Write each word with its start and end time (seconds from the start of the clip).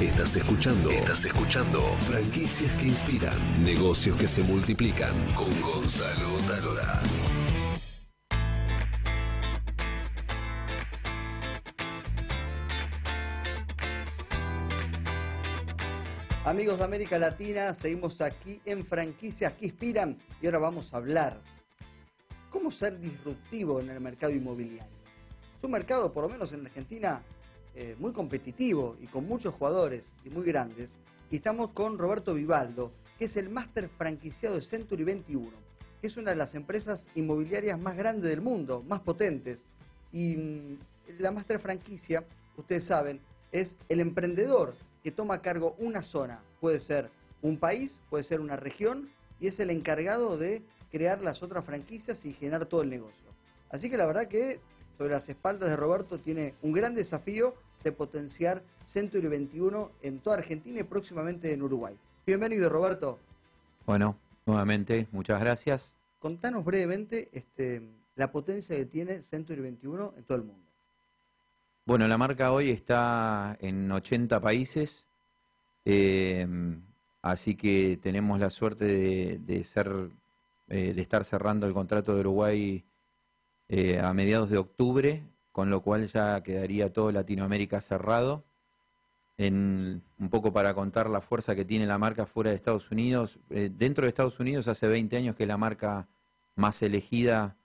Estás 0.00 0.34
escuchando. 0.34 0.90
Estás 0.90 1.26
escuchando. 1.26 1.94
Franquicias 1.94 2.74
que 2.76 2.86
inspiran. 2.86 3.36
Negocios 3.62 4.16
que 4.16 4.26
se 4.26 4.42
multiplican. 4.42 5.14
Con 5.34 5.50
Gonzalo 5.60 6.38
Talora. 6.48 7.02
Amigos 16.46 16.78
de 16.78 16.84
América 16.84 17.18
Latina, 17.18 17.74
seguimos 17.74 18.22
aquí 18.22 18.58
en 18.64 18.86
Franquicias 18.86 19.52
que 19.52 19.66
Inspiran 19.66 20.16
y 20.40 20.46
ahora 20.46 20.60
vamos 20.60 20.94
a 20.94 20.96
hablar 20.96 21.42
cómo 22.48 22.70
ser 22.70 22.98
disruptivo 22.98 23.80
en 23.80 23.90
el 23.90 24.00
mercado 24.00 24.32
inmobiliario. 24.32 24.96
Es 25.58 25.62
un 25.62 25.72
mercado, 25.72 26.10
por 26.10 26.22
lo 26.22 26.30
menos 26.30 26.50
en 26.54 26.64
Argentina, 26.64 27.22
eh, 27.82 27.96
muy 27.98 28.12
competitivo 28.12 28.94
y 29.00 29.06
con 29.06 29.26
muchos 29.26 29.54
jugadores 29.54 30.12
y 30.22 30.28
muy 30.28 30.44
grandes. 30.44 30.98
Y 31.30 31.36
estamos 31.36 31.70
con 31.70 31.96
Roberto 31.96 32.34
Vivaldo, 32.34 32.92
que 33.18 33.24
es 33.24 33.38
el 33.38 33.48
máster 33.48 33.88
franquiciado 33.88 34.56
de 34.56 34.60
Century 34.60 35.02
21, 35.02 35.50
que 35.98 36.06
es 36.06 36.18
una 36.18 36.32
de 36.32 36.36
las 36.36 36.54
empresas 36.54 37.08
inmobiliarias 37.14 37.80
más 37.80 37.96
grandes 37.96 38.28
del 38.28 38.42
mundo, 38.42 38.84
más 38.86 39.00
potentes. 39.00 39.64
Y 40.12 40.36
mm, 40.36 40.78
la 41.20 41.30
máster 41.30 41.58
franquicia, 41.58 42.22
ustedes 42.58 42.84
saben, 42.84 43.18
es 43.50 43.78
el 43.88 44.00
emprendedor 44.00 44.76
que 45.02 45.10
toma 45.10 45.36
a 45.36 45.40
cargo 45.40 45.74
una 45.78 46.02
zona. 46.02 46.44
Puede 46.60 46.80
ser 46.80 47.10
un 47.40 47.56
país, 47.56 48.02
puede 48.10 48.24
ser 48.24 48.42
una 48.42 48.56
región, 48.58 49.08
y 49.40 49.46
es 49.46 49.58
el 49.58 49.70
encargado 49.70 50.36
de 50.36 50.62
crear 50.90 51.22
las 51.22 51.42
otras 51.42 51.64
franquicias 51.64 52.26
y 52.26 52.34
generar 52.34 52.66
todo 52.66 52.82
el 52.82 52.90
negocio. 52.90 53.30
Así 53.70 53.88
que 53.88 53.96
la 53.96 54.04
verdad 54.04 54.28
que 54.28 54.60
sobre 54.98 55.14
las 55.14 55.30
espaldas 55.30 55.70
de 55.70 55.76
Roberto 55.76 56.20
tiene 56.20 56.54
un 56.60 56.72
gran 56.72 56.94
desafío 56.94 57.54
de 57.82 57.92
potenciar 57.92 58.62
Century 58.84 59.28
21 59.28 59.90
en 60.02 60.18
toda 60.20 60.36
Argentina 60.36 60.80
y 60.80 60.84
próximamente 60.84 61.52
en 61.52 61.62
Uruguay. 61.62 61.96
Bienvenido 62.26 62.68
Roberto. 62.68 63.18
Bueno, 63.86 64.16
nuevamente, 64.46 65.08
muchas 65.12 65.40
gracias. 65.40 65.96
Contanos 66.18 66.64
brevemente 66.64 67.28
este, 67.32 67.82
la 68.16 68.30
potencia 68.30 68.76
que 68.76 68.84
tiene 68.84 69.22
Century 69.22 69.60
21 69.60 70.14
en 70.16 70.24
todo 70.24 70.38
el 70.38 70.44
mundo. 70.44 70.62
Bueno, 71.86 72.06
la 72.06 72.18
marca 72.18 72.52
hoy 72.52 72.70
está 72.70 73.56
en 73.60 73.90
80 73.90 74.40
países, 74.40 75.06
eh, 75.84 76.46
así 77.22 77.56
que 77.56 77.98
tenemos 78.00 78.38
la 78.38 78.50
suerte 78.50 79.38
de, 79.38 79.64
ser, 79.64 80.10
eh, 80.68 80.92
de 80.94 81.02
estar 81.02 81.24
cerrando 81.24 81.66
el 81.66 81.72
contrato 81.72 82.14
de 82.14 82.20
Uruguay 82.20 82.84
eh, 83.68 83.98
a 83.98 84.12
mediados 84.12 84.50
de 84.50 84.58
octubre, 84.58 85.22
con 85.52 85.70
lo 85.70 85.82
cual 85.82 86.06
ya 86.06 86.42
quedaría 86.42 86.92
todo 86.92 87.12
Latinoamérica 87.12 87.80
cerrado. 87.80 88.44
En, 89.38 90.02
un 90.18 90.28
poco 90.28 90.52
para 90.52 90.74
contar 90.74 91.08
la 91.08 91.20
fuerza 91.20 91.54
que 91.54 91.64
tiene 91.64 91.86
la 91.86 91.96
marca 91.96 92.26
fuera 92.26 92.50
de 92.50 92.56
Estados 92.56 92.90
Unidos. 92.90 93.38
dentro 93.48 94.04
de 94.04 94.08
Estados 94.08 94.38
Unidos 94.38 94.68
hace 94.68 94.86
20 94.86 95.16
años 95.16 95.34
que 95.34 95.44
es 95.44 95.48
la 95.48 95.56
marca 95.56 96.08
más 96.56 96.82
elegida 96.82 97.56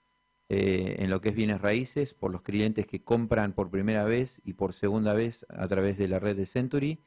eh, 0.47 0.97
en 0.99 1.09
lo 1.09 1.21
que 1.21 1.29
es 1.29 1.35
bienes 1.35 1.59
raíces 1.59 2.13
por 2.13 2.31
los 2.31 2.43
clientes 2.43 2.85
que 2.85 3.03
compran 3.03 3.53
por 3.53 3.71
primera 3.71 4.03
vez 4.03 4.41
y 4.45 4.53
por 4.53 4.73
segunda 4.73 5.13
vez 5.13 5.43
a 5.49 5.67
través 5.67 5.97
de 5.97 6.07
la 6.07 6.19
red 6.19 6.35
de 6.35 6.45
Century 6.45 6.99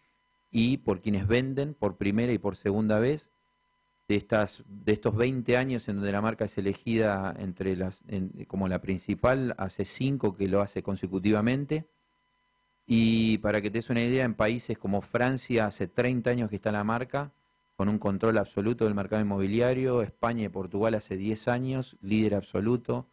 y 0.51 0.79
por 0.79 1.01
quienes 1.01 1.29
venden 1.29 1.75
por 1.75 1.97
primera 1.97 2.33
y 2.33 2.39
por 2.39 2.57
segunda 2.57 2.99
vez. 2.99 3.31
De, 4.09 4.17
estas, 4.17 4.63
de 4.67 4.93
estos 4.93 5.15
20 5.17 5.57
años 5.57 5.87
en 5.89 5.97
donde 5.97 6.13
la 6.13 6.23
marca 6.23 6.47
es 6.47 6.57
elegida 6.57 7.35
entre 7.39 7.77
las, 7.77 8.03
como 8.47 8.67
la 8.67 8.81
principal, 8.81 9.55
hace 9.59 9.85
5 9.85 10.35
que 10.35 10.49
lo 10.49 10.63
hace 10.63 10.83
consecutivamente. 10.83 11.87
Y 12.87 13.37
para 13.39 13.61
que 13.61 13.71
te 13.71 13.79
des 13.79 13.91
una 13.91 14.03
idea, 14.03 14.25
en 14.25 14.35
países 14.35 14.79
como 14.79 15.03
Francia 15.03 15.67
hace 15.67 15.89
30 15.89 16.31
años 16.31 16.49
que 16.49 16.57
está 16.57 16.73
la 16.73 16.85
marca, 16.85 17.33
con 17.77 17.89
un 17.89 17.99
control 17.99 18.39
absoluto 18.39 18.87
del 18.87 18.95
mercado 18.95 19.23
inmobiliario, 19.23 20.03
España 20.03 20.47
y 20.47 20.49
Portugal 20.49 20.95
hace 20.95 21.17
10 21.17 21.47
años, 21.47 21.97
líder 22.01 22.35
absoluto, 22.35 23.07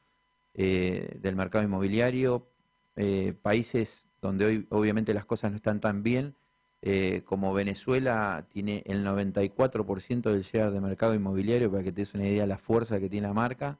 eh, 0.55 1.19
del 1.21 1.35
mercado 1.35 1.63
inmobiliario, 1.63 2.47
eh, 2.95 3.33
países 3.41 4.05
donde 4.21 4.45
hoy 4.45 4.67
obviamente 4.69 5.13
las 5.13 5.25
cosas 5.25 5.51
no 5.51 5.57
están 5.57 5.81
tan 5.81 6.01
bien, 6.01 6.33
eh, 6.87 7.23
como 7.25 7.51
Venezuela 7.51 8.45
tiene 8.47 8.83
el 8.85 9.03
94% 9.03 10.29
del 10.29 10.43
share 10.43 10.69
de 10.69 10.79
mercado 10.79 11.15
inmobiliario, 11.15 11.71
para 11.71 11.81
que 11.81 11.91
te 11.91 12.01
des 12.01 12.13
una 12.13 12.27
idea 12.27 12.43
de 12.43 12.47
la 12.47 12.59
fuerza 12.59 12.99
que 12.99 13.09
tiene 13.09 13.25
la 13.25 13.33
marca. 13.33 13.79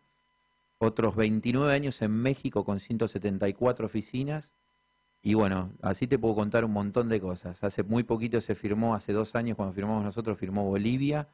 Otros 0.80 1.16
29 1.16 1.72
años 1.72 2.02
en 2.02 2.10
México 2.10 2.66
con 2.66 2.80
174 2.80 3.86
oficinas. 3.86 4.52
Y 5.22 5.36
bueno, 5.36 5.72
así 5.84 6.08
te 6.08 6.18
puedo 6.18 6.34
contar 6.34 6.66
un 6.66 6.74
montón 6.74 7.08
de 7.08 7.22
cosas. 7.22 7.64
Hace 7.64 7.84
muy 7.84 8.02
poquito 8.02 8.42
se 8.42 8.56
firmó, 8.56 8.96
hace 8.96 9.14
dos 9.14 9.36
años 9.36 9.56
cuando 9.56 9.76
firmamos 9.76 10.04
nosotros, 10.04 10.40
firmó 10.40 10.66
Bolivia, 10.66 11.28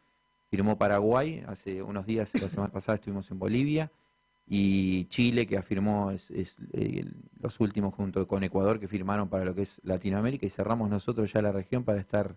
firmó 0.50 0.78
Paraguay, 0.78 1.42
hace 1.48 1.82
unos 1.82 2.06
días, 2.06 2.34
la 2.42 2.50
semana 2.50 2.74
pasada 2.74 2.98
estuvimos 2.98 3.32
en 3.32 3.40
Bolivia 3.40 3.92
y 4.54 5.06
Chile, 5.06 5.48
que 5.48 5.58
afirmó 5.58 6.12
es, 6.12 6.30
eh, 6.74 7.06
los 7.40 7.62
últimos 7.62 7.96
junto 7.96 8.28
con 8.28 8.44
Ecuador 8.44 8.82
que 8.82 8.90
firmaron 8.90 9.30
para 9.30 9.46
lo 9.46 9.56
que 9.56 9.62
es 9.62 9.80
Latinoamérica 9.86 10.46
y 10.46 10.50
cerramos 10.50 10.90
nosotros 10.90 11.32
ya 11.32 11.42
la 11.42 11.54
región 11.54 11.86
para 11.86 12.02
estar 12.02 12.36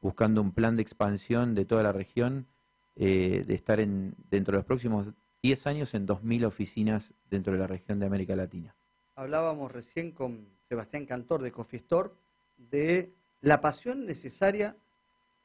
buscando 0.00 0.40
un 0.40 0.50
plan 0.50 0.74
de 0.74 0.82
expansión 0.82 1.54
de 1.54 1.64
toda 1.64 1.84
la 1.84 1.92
región, 1.92 2.48
eh, 2.96 3.44
de 3.46 3.54
estar 3.54 3.78
en, 3.78 4.16
dentro 4.32 4.50
de 4.50 4.58
los 4.58 4.66
próximos 4.66 5.12
10 5.44 5.68
años 5.68 5.94
en 5.94 6.08
2.000 6.08 6.44
oficinas 6.44 7.14
dentro 7.30 7.52
de 7.52 7.60
la 7.60 7.68
región 7.68 8.00
de 8.00 8.06
América 8.06 8.34
Latina. 8.34 8.74
Hablábamos 9.14 9.70
recién 9.70 10.10
con 10.10 10.48
Sebastián 10.68 11.06
Cantor 11.06 11.40
de 11.40 11.52
Cofistor 11.52 12.16
de 12.56 13.14
la 13.42 13.60
pasión 13.60 14.06
necesaria, 14.06 14.76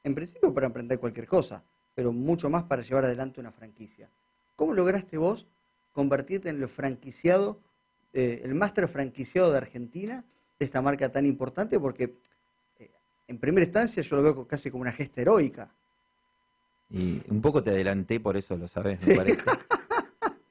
en 0.03 0.15
principio 0.15 0.51
para 0.55 0.65
emprender 0.65 0.99
cualquier 0.99 1.27
cosa, 1.27 1.63
pero 1.93 2.11
mucho 2.11 2.49
más 2.49 2.63
para 2.63 2.81
llevar 2.81 3.05
adelante 3.05 3.39
una 3.39 3.51
franquicia. 3.51 4.09
¿Cómo 4.55 4.73
lograste 4.73 5.15
vos 5.15 5.47
convertirte 5.91 6.49
en 6.49 6.61
el 6.61 6.67
franquiciado, 6.67 7.59
eh, 8.13 8.41
el 8.43 8.55
máster 8.55 8.87
franquiciado 8.87 9.51
de 9.51 9.57
Argentina, 9.57 10.25
de 10.57 10.65
esta 10.65 10.81
marca 10.81 11.11
tan 11.11 11.25
importante, 11.25 11.79
porque 11.79 12.15
eh, 12.79 12.91
en 13.27 13.37
primera 13.39 13.65
instancia 13.65 14.03
yo 14.03 14.15
lo 14.17 14.23
veo 14.23 14.47
casi 14.47 14.69
como 14.71 14.81
una 14.81 14.91
gesta 14.91 15.21
heroica. 15.21 15.73
Y 16.89 17.21
un 17.29 17.41
poco 17.41 17.61
te 17.61 17.69
adelanté, 17.69 18.19
por 18.19 18.35
eso 18.35 18.57
lo 18.57 18.67
sabes, 18.67 19.05
me 19.05 19.15
parece. 19.15 19.43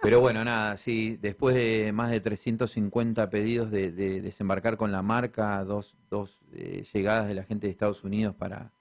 Pero 0.00 0.20
bueno, 0.20 0.44
nada, 0.44 0.76
sí, 0.76 1.18
después 1.20 1.56
de 1.56 1.92
más 1.92 2.10
de 2.10 2.20
350 2.20 3.28
pedidos 3.28 3.70
de, 3.70 3.90
desembarcar 3.90 4.76
con 4.76 4.92
la 4.92 5.02
marca, 5.02 5.64
dos, 5.64 5.96
dos 6.08 6.40
eh, 6.52 6.84
llegadas 6.92 7.26
de 7.26 7.34
la 7.34 7.42
gente 7.42 7.66
de 7.66 7.72
Estados 7.72 8.04
Unidos 8.04 8.34
para, 8.36 8.72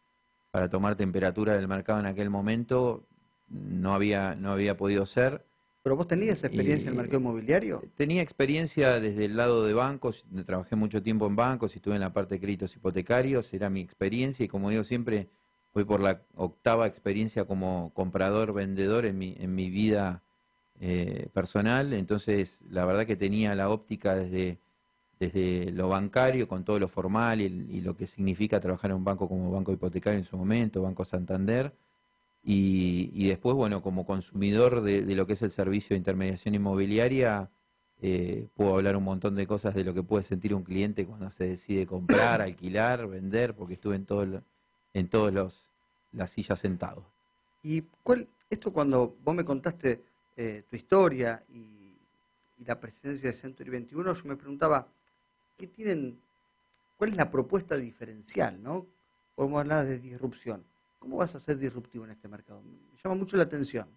para 0.52 0.70
tomar 0.70 0.96
temperatura 0.96 1.56
del 1.56 1.68
mercado 1.68 2.00
en 2.00 2.06
aquel 2.06 2.30
momento, 2.30 3.04
no 3.50 3.94
había, 3.96 4.36
no 4.36 4.52
había 4.52 4.78
podido 4.78 5.06
ser. 5.06 5.44
¿Pero 5.88 5.96
vos 5.96 6.08
tenías 6.10 6.44
experiencia 6.44 6.90
en 6.90 6.96
el 6.96 6.98
mercado 6.98 7.20
inmobiliario? 7.20 7.82
Tenía 7.96 8.22
experiencia 8.22 9.00
desde 9.00 9.24
el 9.24 9.38
lado 9.38 9.64
de 9.64 9.74
bancos, 9.74 10.26
trabajé 10.46 10.76
mucho 10.76 11.02
tiempo 11.02 11.28
en 11.28 11.38
bancos 11.38 11.74
y 11.74 11.78
estuve 11.78 11.96
en 11.96 12.02
la 12.02 12.12
parte 12.12 12.36
de 12.36 12.42
créditos 12.42 12.76
hipotecarios, 12.76 13.54
era 13.54 13.70
mi 13.70 13.80
experiencia 13.80 14.44
y 14.44 14.50
como 14.50 14.70
digo 14.70 14.84
siempre, 14.84 15.30
voy 15.74 15.86
por 15.86 16.02
la 16.02 16.24
octava 16.36 16.88
experiencia 16.88 17.46
como 17.46 17.94
comprador, 17.94 18.52
vendedor 18.52 19.06
en 19.06 19.18
mi, 19.18 19.38
en 19.40 19.56
mi 19.56 19.70
vida 19.70 20.24
eh, 20.82 21.30
personal, 21.32 21.94
entonces 21.94 22.60
la 22.70 22.84
verdad 22.84 23.06
que 23.06 23.16
tenía 23.16 23.56
la 23.56 23.70
óptica 23.70 24.14
desde, 24.14 24.58
desde 25.22 25.72
lo 25.72 25.88
bancario, 25.88 26.50
con 26.50 26.66
todo 26.66 26.80
lo 26.80 26.90
formal 26.90 27.40
y, 27.40 27.46
y 27.46 27.80
lo 27.80 27.96
que 27.96 28.08
significa 28.08 28.60
trabajar 28.60 28.92
en 28.92 28.98
un 28.98 29.06
banco 29.06 29.30
como 29.30 29.52
Banco 29.52 29.72
Hipotecario 29.72 30.20
en 30.20 30.26
su 30.26 30.36
momento, 30.36 30.82
Banco 30.82 31.06
Santander, 31.06 31.72
y, 32.50 33.28
después, 33.28 33.58
bueno, 33.58 33.82
como 33.82 34.06
consumidor 34.06 34.82
de, 34.82 35.02
lo 35.16 35.28
que 35.28 35.34
es 35.34 35.42
el 35.42 35.52
servicio 35.52 35.94
de 35.94 35.98
intermediación 35.98 36.56
inmobiliaria, 36.56 37.52
eh, 38.02 38.48
puedo 38.54 38.76
hablar 38.76 38.96
un 38.96 39.04
montón 39.04 39.36
de 39.36 39.46
cosas 39.46 39.76
de 39.76 39.84
lo 39.84 39.94
que 39.94 40.02
puede 40.02 40.24
sentir 40.24 40.56
un 40.56 40.64
cliente 40.64 41.06
cuando 41.06 41.30
se 41.30 41.46
decide 41.46 41.86
comprar, 41.86 42.42
alquilar, 42.42 43.06
vender, 43.10 43.54
porque 43.54 43.74
estuve 43.74 43.98
en 43.98 44.06
todo 44.06 44.44
en 44.94 45.10
todos 45.10 45.34
los 45.34 45.70
las 46.14 46.32
sillas 46.32 46.58
sentado. 46.58 47.12
Y 47.64 47.82
cuál, 48.02 48.30
esto 48.50 48.72
cuando 48.72 49.18
vos 49.26 49.36
me 49.36 49.44
contaste 49.44 50.06
eh, 50.38 50.64
tu 50.70 50.78
historia 50.78 51.44
y, 51.50 51.98
y, 52.60 52.64
la 52.64 52.80
presencia 52.80 53.28
de 53.28 53.36
Century 53.36 53.72
21, 53.72 54.14
yo 54.14 54.24
me 54.24 54.38
preguntaba, 54.38 54.88
¿qué 55.58 55.68
tienen, 55.68 56.18
cuál 56.96 57.10
es 57.10 57.18
la 57.18 57.30
propuesta 57.30 57.76
diferencial, 57.76 58.64
no? 58.64 58.88
Podemos 59.36 59.60
hablar 59.60 59.86
de 59.86 60.00
disrupción. 60.00 60.64
¿Cómo 61.00 61.18
vas 61.18 61.36
a 61.36 61.40
ser 61.40 61.58
disruptivo 61.58 62.06
en 62.06 62.12
este 62.12 62.28
mercado? 62.28 62.62
Me 62.62 62.98
llama 63.04 63.16
mucho 63.16 63.38
la 63.38 63.44
atención. 63.44 63.88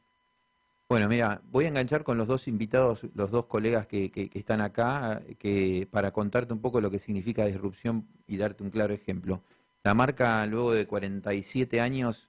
Bueno, 0.88 1.08
mira, 1.08 1.40
voy 1.52 1.66
a 1.66 1.68
enganchar 1.68 2.02
con 2.02 2.18
los 2.18 2.26
dos 2.26 2.48
invitados, 2.48 3.06
los 3.14 3.30
dos 3.30 3.46
colegas 3.46 3.86
que, 3.86 4.30
están 4.34 4.60
acá, 4.60 5.22
que 5.38 5.86
para 5.88 6.10
contarte 6.10 6.52
un 6.52 6.60
poco 6.60 6.80
lo 6.80 6.90
que 6.90 6.98
significa 6.98 7.46
disrupción 7.46 8.08
y 8.26 8.36
darte 8.36 8.64
un 8.64 8.70
claro 8.70 8.92
ejemplo. 8.92 9.40
La 9.84 9.94
marca, 9.94 10.44
luego 10.46 10.72
de 10.72 10.88
47 10.88 11.80
años, 11.80 12.28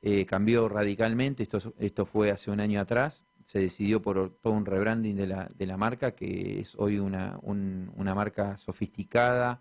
eh, 0.00 0.26
cambió 0.26 0.68
radicalmente. 0.68 1.42
Esto, 1.42 1.74
esto 1.76 2.06
fue 2.06 2.30
hace 2.30 2.52
un 2.52 2.60
año 2.60 2.80
atrás. 2.80 3.24
Se 3.44 3.58
decidió 3.58 4.00
por 4.00 4.30
todo 4.40 4.52
un 4.52 4.64
rebranding 4.64 5.16
de 5.16 5.26
la, 5.26 5.50
de 5.52 5.66
la 5.66 5.76
marca, 5.76 6.12
que 6.12 6.60
es 6.60 6.76
hoy 6.76 7.00
una, 7.00 7.38
una 7.42 8.14
marca 8.14 8.58
sofisticada, 8.58 9.60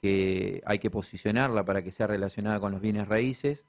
que 0.00 0.62
hay 0.66 0.80
que 0.80 0.90
posicionarla 0.90 1.64
para 1.64 1.82
que 1.82 1.92
sea 1.92 2.08
relacionada 2.08 2.58
con 2.58 2.72
los 2.72 2.80
bienes 2.80 3.06
raíces, 3.06 3.66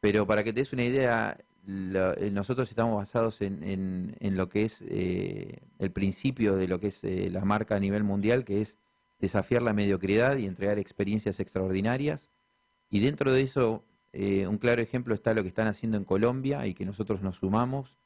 pero 0.00 0.26
para 0.26 0.44
que 0.44 0.52
te 0.52 0.60
des 0.60 0.72
una 0.72 0.84
idea, 0.84 1.36
eh, 1.66 2.30
nosotros 2.32 2.70
estamos 2.70 2.96
basados 2.96 3.40
en, 3.42 4.16
lo 4.20 4.48
que 4.48 4.64
es 4.64 4.82
eh, 4.86 5.60
el 5.78 5.90
principio 5.90 6.56
de 6.56 6.68
lo 6.68 6.80
que 6.80 6.88
es 6.88 7.02
eh, 7.04 7.28
la 7.30 7.44
marca 7.44 7.76
a 7.76 7.80
nivel 7.80 8.04
mundial, 8.04 8.44
que 8.44 8.60
es 8.60 8.78
desafiar 9.18 9.62
la 9.62 9.72
mediocridad 9.72 10.36
y 10.36 10.46
entregar 10.46 10.78
experiencias 10.78 11.40
extraordinarias. 11.40 12.30
Y 12.90 13.00
dentro 13.00 13.32
de 13.32 13.42
eso, 13.42 13.84
un 14.14 14.58
claro 14.58 14.80
ejemplo 14.80 15.14
está 15.14 15.34
lo 15.34 15.42
que 15.42 15.48
están 15.48 15.66
haciendo 15.66 15.98
en 15.98 16.04
Colombia 16.04 16.66
y 16.66 16.74
que 16.74 16.86
nosotros 16.86 17.20
nos 17.20 17.36
sumamos, 17.36 17.98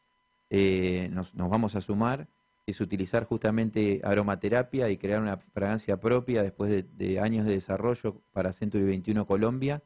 nos, 0.50 1.35
vamos 1.35 1.77
a 1.77 1.81
sumar, 1.83 2.29
es 2.67 2.81
utilizar 2.81 3.25
justamente 3.25 4.00
aromaterapia 4.03 4.88
y 4.88 4.97
crear 4.97 5.21
una 5.21 5.37
fragancia 5.37 5.99
propia 5.99 6.43
después 6.43 6.71
de, 6.71 6.83
de 6.83 7.21
años 7.21 7.45
de 7.47 7.53
desarrollo 7.53 8.23
para 8.33 8.53
Century 8.53 8.85
21 8.85 9.27
Colombia 9.27 9.83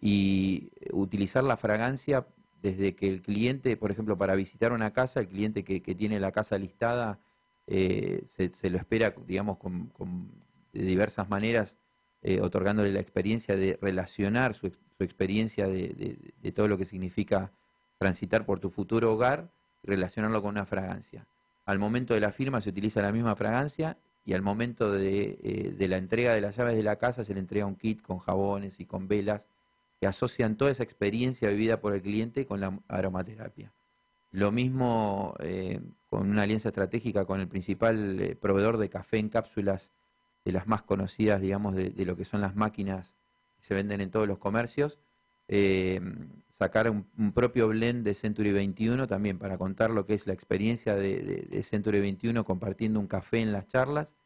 y 0.00 0.70
utilizar 0.92 1.44
la 1.44 1.56
fragancia 1.56 2.26
desde 2.62 2.94
que 2.94 3.08
el 3.08 3.22
cliente, 3.22 3.76
por 3.76 3.90
ejemplo, 3.90 4.16
para 4.18 4.34
visitar 4.34 4.72
una 4.72 4.92
casa, 4.92 5.20
el 5.20 5.28
cliente 5.28 5.64
que, 5.64 5.80
tiene 5.94 6.20
la 6.20 6.32
casa 6.32 6.58
listada 6.58 7.18
eh, 7.66 8.22
se, 8.24 8.70
lo 8.70 8.78
espera, 8.78 9.14
digamos, 9.26 9.58
con, 9.58 9.90
de 10.72 10.82
diversas 10.82 11.28
maneras, 11.28 11.76
eh, 12.22 12.40
otorgándole 12.40 12.92
la 12.92 13.00
experiencia 13.00 13.56
de 13.56 13.78
relacionar 13.80 14.54
su, 14.54 14.72
experiencia 14.98 15.68
de, 15.68 16.52
todo 16.54 16.68
lo 16.68 16.78
que 16.78 16.84
significa 16.84 17.52
transitar 17.98 18.44
por 18.44 18.58
tu 18.58 18.70
futuro 18.70 19.12
hogar 19.12 19.50
relacionarlo 19.82 20.42
con 20.42 20.50
una 20.50 20.64
fragancia. 20.64 21.26
Al 21.64 21.78
momento 21.78 22.14
de 22.14 22.20
la 22.20 22.32
firma 22.32 22.60
se 22.60 22.70
utiliza 22.70 23.00
la 23.02 23.12
misma 23.12 23.36
fragancia 23.36 23.96
y 24.24 24.32
al 24.32 24.42
momento 24.42 24.96
eh, 24.96 25.74
de 25.76 25.88
la 25.88 25.96
entrega 25.98 26.34
de 26.34 26.40
las 26.40 26.56
llaves 26.56 26.76
de 26.76 26.82
la 26.82 26.96
casa 26.96 27.22
se 27.22 27.34
le 27.34 27.40
entrega 27.40 27.66
un 27.66 27.76
kit 27.76 28.02
con 28.02 28.18
jabones 28.18 28.80
y 28.80 28.86
con 28.86 29.06
velas 29.06 29.46
que 30.00 30.06
asocian 30.06 30.56
toda 30.56 30.70
esa 30.70 30.82
experiencia 30.82 31.48
vivida 31.48 31.80
por 31.80 31.94
el 31.94 32.02
cliente 32.02 32.46
con 32.46 32.60
la 32.60 32.78
aromaterapia. 32.88 33.72
Lo 34.32 34.52
mismo 34.52 35.34
eh, 35.38 35.80
con 36.10 36.30
una 36.30 36.42
alianza 36.42 36.68
estratégica 36.68 37.24
con 37.24 37.40
el 37.40 37.48
principal 37.48 38.20
eh, 38.20 38.36
proveedor 38.36 38.76
de 38.76 38.90
café 38.90 39.18
en 39.18 39.28
cápsulas, 39.28 39.90
de 40.44 40.52
las 40.52 40.66
más 40.66 40.82
conocidas, 40.82 41.40
digamos, 41.40 41.74
de, 41.74 41.92
lo 42.04 42.16
que 42.16 42.24
son 42.24 42.40
las 42.40 42.54
máquinas 42.54 43.14
que 43.56 43.64
se 43.64 43.74
venden 43.74 44.00
en 44.00 44.10
todos 44.10 44.28
los 44.28 44.38
comercios. 44.38 44.98
Eh, 45.48 46.00
sacar 46.50 46.90
un, 46.90 47.32
propio 47.32 47.68
blend 47.68 48.04
de 48.04 48.14
Century 48.14 48.52
21 48.52 49.06
también 49.06 49.38
para 49.38 49.58
contar 49.58 49.90
lo 49.90 50.06
que 50.06 50.14
es 50.14 50.26
la 50.26 50.34
experiencia 50.34 50.94
de, 50.94 51.46
de 51.48 51.62
Century 51.62 52.00
21 52.00 52.44
compartiendo 52.44 53.00
un 53.00 53.06
café 53.06 53.40
en 53.40 53.52
las 53.52 53.66
charlas, 53.66 54.16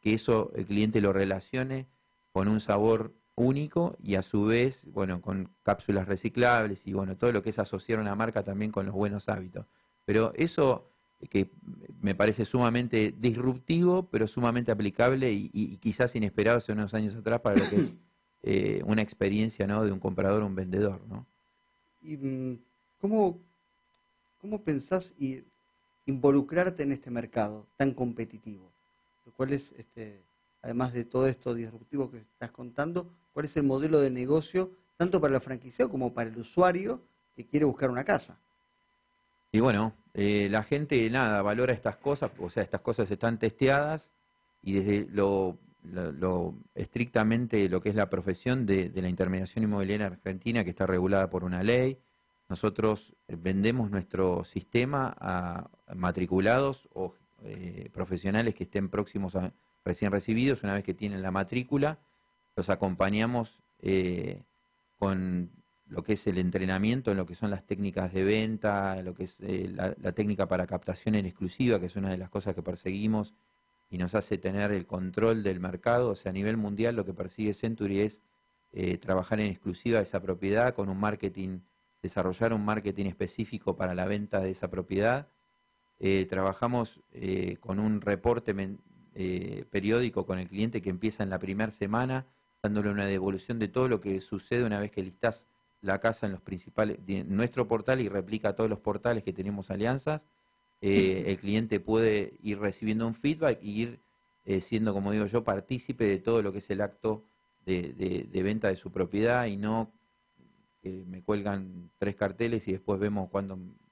que 0.00 0.14
eso 0.14 0.52
el 0.54 0.66
cliente 0.66 1.00
lo 1.00 1.12
relacione 1.12 1.86
con 2.32 2.48
un 2.48 2.60
sabor 2.60 3.14
único 3.40 3.96
y 4.02 4.14
a 4.14 4.22
su 4.22 4.44
vez, 4.44 4.84
bueno, 4.86 5.20
con 5.20 5.50
cápsulas 5.62 6.06
reciclables 6.06 6.86
y 6.86 6.92
bueno, 6.92 7.16
todo 7.16 7.32
lo 7.32 7.42
que 7.42 7.50
es 7.50 7.58
asociar 7.58 7.98
una 7.98 8.14
marca 8.14 8.42
también 8.44 8.70
con 8.70 8.86
los 8.86 8.94
buenos 8.94 9.28
hábitos. 9.28 9.66
Pero 10.04 10.32
eso 10.36 10.90
que 11.28 11.50
me 12.00 12.14
parece 12.14 12.44
sumamente 12.44 13.14
disruptivo, 13.18 14.08
pero 14.08 14.26
sumamente 14.26 14.72
aplicable 14.72 15.30
y, 15.32 15.76
quizás 15.76 16.14
inesperado 16.16 16.58
hace 16.58 16.72
unos 16.72 16.94
años 16.94 17.14
atrás 17.14 17.40
para 17.40 17.56
lo 17.56 17.68
que 17.68 17.76
es 17.76 17.92
eh, 18.42 18.82
una 18.86 19.02
experiencia 19.02 19.66
¿no? 19.66 19.84
de 19.84 19.92
un 19.92 20.00
comprador 20.00 20.42
o 20.42 20.46
un 20.46 20.54
vendedor. 20.54 21.00
¿no? 21.08 21.26
¿Y 22.02 22.16
mm, 22.16 22.58
cómo, 23.00 23.38
cómo 24.40 24.62
pensás 24.62 25.14
involucrarte 26.06 26.84
en 26.84 26.92
este 26.92 27.10
mercado 27.10 27.66
tan 27.76 27.92
competitivo? 27.92 28.70
¿Cuál 29.36 29.52
es, 29.52 29.72
este, 29.72 30.22
además 30.62 30.92
de 30.92 31.04
todo 31.04 31.26
esto 31.26 31.54
disruptivo 31.54 32.10
que 32.10 32.18
estás 32.18 32.50
contando, 32.50 33.10
cuál 33.32 33.46
es 33.46 33.56
el 33.56 33.62
modelo 33.62 34.00
de 34.00 34.10
negocio, 34.10 34.72
tanto 34.96 35.20
para 35.20 35.34
el 35.34 35.40
franquiciado 35.40 35.90
como 35.90 36.12
para 36.12 36.30
el 36.30 36.36
usuario 36.36 37.02
que 37.34 37.46
quiere 37.46 37.64
buscar 37.64 37.90
una 37.90 38.04
casa. 38.04 38.38
Y 39.52 39.60
bueno, 39.60 39.94
eh, 40.14 40.48
la 40.50 40.62
gente 40.62 41.08
nada, 41.10 41.42
valora 41.42 41.72
estas 41.72 41.96
cosas, 41.96 42.30
o 42.38 42.50
sea, 42.50 42.62
estas 42.62 42.80
cosas 42.80 43.10
están 43.10 43.38
testeadas 43.38 44.10
y 44.62 44.74
desde 44.74 45.08
lo, 45.10 45.56
estrictamente 46.74 47.68
lo 47.68 47.80
que 47.80 47.88
es 47.88 47.94
la 47.94 48.10
profesión 48.10 48.66
de, 48.66 48.92
la 48.94 49.08
intermediación 49.08 49.64
inmobiliaria 49.64 50.06
argentina, 50.06 50.64
que 50.64 50.70
está 50.70 50.86
regulada 50.86 51.30
por 51.30 51.44
una 51.44 51.62
ley, 51.62 51.98
nosotros 52.48 53.14
eh, 53.28 53.36
vendemos 53.40 53.90
nuestro 53.90 54.44
sistema 54.44 55.16
a 55.18 55.68
matriculados 55.94 56.88
o 56.92 57.14
eh, 57.42 57.88
profesionales 57.92 58.54
que 58.54 58.64
estén 58.64 58.88
próximos 58.88 59.34
a 59.34 59.52
recién 59.84 60.12
recibidos, 60.12 60.62
una 60.62 60.74
vez 60.74 60.84
que 60.84 60.94
tienen 60.94 61.22
la 61.22 61.30
matrícula, 61.30 61.98
los 62.56 62.68
acompañamos 62.68 63.60
eh, 63.80 64.42
con 64.98 65.50
lo 65.88 66.04
que 66.04 66.12
es 66.12 66.26
el 66.26 66.38
entrenamiento 66.38 67.10
en 67.10 67.16
lo 67.16 67.26
que 67.26 67.34
son 67.34 67.50
las 67.50 67.64
técnicas 67.64 68.12
de 68.12 68.22
venta, 68.22 69.02
lo 69.02 69.14
que 69.14 69.24
es 69.24 69.38
eh, 69.40 69.68
la, 69.72 70.12
técnica 70.12 70.46
para 70.46 70.66
captación 70.66 71.14
en 71.14 71.26
exclusiva, 71.26 71.80
que 71.80 71.86
es 71.86 71.96
una 71.96 72.10
de 72.10 72.18
las 72.18 72.28
cosas 72.28 72.54
que 72.54 72.62
perseguimos 72.62 73.34
y 73.90 73.98
nos 73.98 74.14
hace 74.14 74.38
tener 74.38 74.70
el 74.70 74.86
control 74.86 75.42
del 75.42 75.58
mercado. 75.58 76.10
O 76.10 76.14
sea, 76.14 76.30
a 76.30 76.32
nivel 76.32 76.56
mundial 76.56 76.94
lo 76.94 77.04
que 77.04 77.12
persigue 77.12 77.52
Century 77.54 78.00
es 78.00 78.22
eh, 78.72 78.98
trabajar 78.98 79.40
en 79.40 79.46
exclusiva 79.50 80.00
esa 80.00 80.20
propiedad 80.20 80.74
con 80.74 80.88
un 80.88 80.98
marketing, 81.00 81.60
desarrollar 82.02 82.52
un 82.52 82.64
marketing 82.64 83.06
específico 83.06 83.74
para 83.74 83.94
la 83.94 84.04
venta 84.04 84.40
de 84.40 84.50
esa 84.50 84.68
propiedad. 84.70 85.26
trabajamos 86.28 87.00
con 87.60 87.78
un 87.78 88.00
reporte 88.00 88.54
periódico 89.70 90.24
con 90.24 90.38
el 90.38 90.48
cliente 90.48 90.80
que 90.80 90.90
empieza 90.90 91.22
en 91.22 91.30
la 91.30 91.38
primera 91.38 91.70
semana 91.70 92.26
dándole 92.62 92.90
una 92.90 93.06
devolución 93.06 93.58
de 93.58 93.68
todo 93.68 93.88
lo 93.88 94.00
que 94.00 94.20
sucede 94.20 94.64
una 94.64 94.78
vez 94.78 94.90
que 94.90 95.02
listas 95.02 95.46
la 95.82 95.98
casa 95.98 96.26
en 96.26 96.32
los 96.32 96.42
principales, 96.42 96.98
nuestro 97.26 97.66
portal 97.66 98.00
y 98.00 98.08
replica 98.08 98.54
todos 98.54 98.68
los 98.68 98.80
portales 98.80 99.24
que 99.24 99.32
tenemos 99.32 99.70
alianzas. 99.70 100.20
Eh, 100.82 101.24
el 101.26 101.38
cliente 101.38 101.80
puede 101.80 102.34
ir 102.42 102.58
recibiendo 102.58 103.06
un 103.06 103.14
feedback 103.14 103.58
y 103.62 103.82
ir 103.82 104.00
eh, 104.44 104.60
siendo, 104.60 104.92
como 104.92 105.12
digo 105.12 105.26
yo, 105.26 105.44
partícipe 105.44 106.04
de 106.04 106.18
todo 106.18 106.42
lo 106.42 106.52
que 106.52 106.58
es 106.58 106.70
el 106.70 106.80
acto 106.80 107.24
de, 107.64 108.28
venta 108.32 108.68
de 108.68 108.76
su 108.76 108.90
propiedad 108.90 109.46
y 109.46 109.56
no 109.56 109.92
que 110.82 111.04
me 111.06 111.22
cuelgan 111.22 111.90
tres 111.98 112.16
carteles 112.16 112.66
y 112.66 112.72
después 112.72 112.98
vemos 112.98 113.28
cuándo 113.30 113.54
eh, 113.54 113.89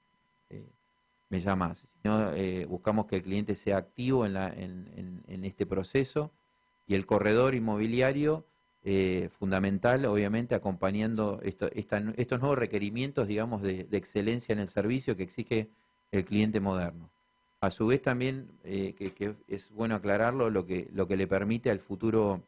me 1.29 1.39
llamas. 1.39 1.85
Sino, 2.01 2.31
buscamos 2.67 3.05
que 3.05 3.17
el 3.17 3.23
cliente 3.23 3.55
sea 3.55 3.77
activo 3.77 4.25
en, 4.25 4.33
la, 4.33 4.49
en 4.49 5.45
este 5.45 5.65
proceso 5.65 6.31
y 6.87 6.95
el 6.95 7.05
corredor 7.05 7.55
inmobiliario 7.55 8.45
eh, 8.83 9.29
fundamental, 9.37 10.05
obviamente, 10.05 10.55
acompañando 10.55 11.41
estos 11.43 12.39
nuevos 12.39 12.57
requerimientos, 12.57 13.27
digamos, 13.27 13.61
de, 13.61 13.87
excelencia 13.91 14.53
en 14.53 14.59
el 14.59 14.69
servicio 14.69 15.17
que 15.17 15.23
exige 15.23 15.67
el 16.11 16.23
cliente 16.23 16.59
moderno. 16.59 17.09
A 17.61 17.71
su 17.71 17.87
vez, 17.87 18.01
también, 18.01 18.47
eh, 18.63 18.95
que, 18.97 19.35
es 19.49 19.69
bueno 19.71 19.95
aclararlo, 19.95 20.49
lo 20.49 20.65
que, 20.65 20.87
lo 20.93 21.07
que 21.07 21.17
le 21.17 21.27
permite 21.27 21.69
al 21.69 21.79
futuro 21.79 22.41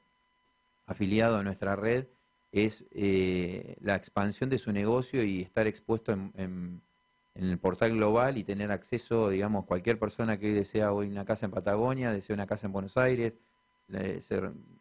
afiliado 0.87 1.37
a 1.37 1.43
nuestra 1.43 1.75
red 1.75 2.05
es 2.53 2.85
eh, 2.91 3.75
la 3.81 3.95
expansión 3.95 4.49
de 4.49 4.57
su 4.57 4.71
negocio 4.71 5.23
y 5.23 5.41
estar 5.41 5.67
expuesto 5.67 6.13
en, 6.13 6.81
en, 7.35 7.45
el 7.45 7.57
portal 7.59 7.91
global 7.91 8.37
y 8.37 8.43
tener 8.43 8.71
acceso, 8.71 9.29
digamos, 9.29 9.65
cualquier 9.65 9.99
persona 9.99 10.37
que 10.37 10.51
desea 10.51 10.93
hoy 10.93 11.09
una 11.09 11.25
casa 11.25 11.45
en 11.45 11.51
Patagonia, 11.51 12.11
desea 12.11 12.33
una 12.33 12.47
casa 12.47 12.67
en 12.67 12.73
Buenos 12.73 12.97
Aires, 12.97 13.33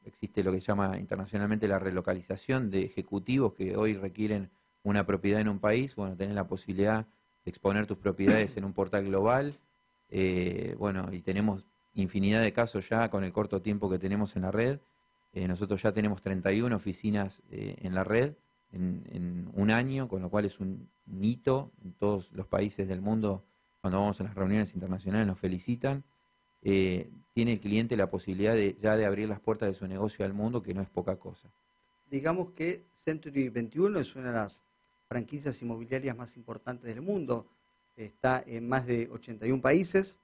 existe 0.04 0.44
lo 0.44 0.52
que 0.52 0.60
se 0.60 0.66
llama 0.66 0.98
internacionalmente 0.98 1.66
la 1.66 1.80
relocalización 1.80 2.70
de 2.70 2.84
ejecutivos 2.84 3.54
que 3.54 3.76
hoy 3.76 3.94
requieren 3.94 4.50
una 4.84 5.04
propiedad 5.04 5.40
en 5.40 5.48
un 5.48 5.58
país, 5.58 5.94
bueno, 5.96 6.16
tenés 6.16 6.34
la 6.34 6.46
posibilidad 6.46 7.06
de 7.44 7.50
exponer 7.50 7.86
tus 7.86 7.98
propiedades 7.98 8.56
en 8.56 8.64
un 8.64 8.72
portal 8.72 9.04
global, 9.04 9.58
eh, 10.10 10.74
bueno, 10.78 11.08
y 11.12 11.22
tenemos 11.22 11.64
infinidad 11.94 12.42
de 12.42 12.52
casos 12.52 12.88
ya 12.88 13.08
con 13.10 13.24
el 13.24 13.32
corto 13.32 13.60
tiempo 13.62 13.90
que 13.90 13.98
tenemos 13.98 14.36
en 14.36 14.42
la 14.42 14.50
red. 14.50 14.78
Eh, 15.32 15.46
nosotros 15.46 15.82
ya 15.82 15.92
tenemos 15.92 16.22
31 16.22 16.74
oficinas 16.74 17.42
eh, 17.50 17.76
en 17.78 17.94
la 17.94 18.04
red 18.04 18.34
en, 18.72 19.50
un 19.54 19.70
año, 19.70 20.08
con 20.08 20.22
lo 20.22 20.30
cual 20.30 20.44
es 20.44 20.60
un, 20.60 20.88
hito 21.20 21.72
en 21.84 21.92
todos 21.92 22.32
los 22.32 22.46
países 22.46 22.88
del 22.88 23.00
mundo. 23.00 23.44
Cuando 23.80 23.98
vamos 23.98 24.20
a 24.20 24.24
las 24.24 24.34
reuniones 24.34 24.74
internacionales 24.74 25.26
nos 25.26 25.38
felicitan. 25.38 26.04
Eh, 26.62 27.10
tiene 27.32 27.52
el 27.52 27.60
cliente 27.60 27.96
la 27.96 28.10
posibilidad 28.10 28.54
de, 28.54 28.76
ya 28.80 28.96
de 28.96 29.06
abrir 29.06 29.28
las 29.28 29.40
puertas 29.40 29.68
de 29.68 29.74
su 29.74 29.86
negocio 29.86 30.24
al 30.24 30.34
mundo, 30.34 30.62
que 30.62 30.74
no 30.74 30.82
es 30.82 30.88
poca 30.88 31.16
cosa. 31.16 31.48
Digamos 32.10 32.50
que 32.50 32.82
Century 32.92 33.48
21 33.48 33.98
es 34.00 34.14
una 34.16 34.26
de 34.28 34.34
las 34.34 34.62
franquicias 35.08 35.62
inmobiliarias 35.62 36.16
más 36.16 36.36
importantes 36.36 36.84
del 36.84 37.02
mundo, 37.02 37.46
está 37.96 38.42
en 38.46 38.68
más 38.68 38.86
de 38.86 39.08
81 39.10 39.60
países 39.60 40.18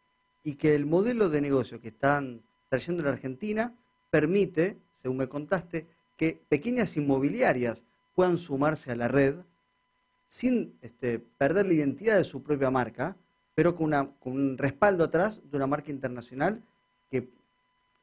y 0.45 0.55
que 0.55 0.75
el 0.75 0.87
modelo 0.87 1.29
de 1.29 1.41
negocio 1.41 1.81
que 1.81 1.88
están 1.88 2.43
trayendo 2.69 3.03
en 3.03 3.07
la 3.07 3.12
Argentina 3.12 3.75
permite, 4.11 4.79
según 4.95 5.19
me 5.19 5.29
contaste, 5.29 5.87
que 6.17 6.41
pequeñas 6.49 6.97
inmobiliarias 6.97 7.85
puedan 8.17 8.37
sumarse 8.37 8.91
a 8.91 8.97
la 8.97 9.07
red 9.07 9.37
sin 10.27 10.77
este, 10.83 11.21
perder 11.21 11.67
la 11.67 11.75
identidad 11.75 12.17
de 12.17 12.25
su 12.25 12.43
propia 12.43 12.73
marca 12.73 13.17
pero 13.57 13.75
con, 13.75 13.87
una, 13.87 14.11
con 14.21 14.35
un 14.35 14.59
respaldo 14.59 15.03
atrás 15.03 15.41
de 15.51 15.57
una 15.57 15.67
marca 15.67 15.91
internacional 15.91 16.63
que, 17.11 17.27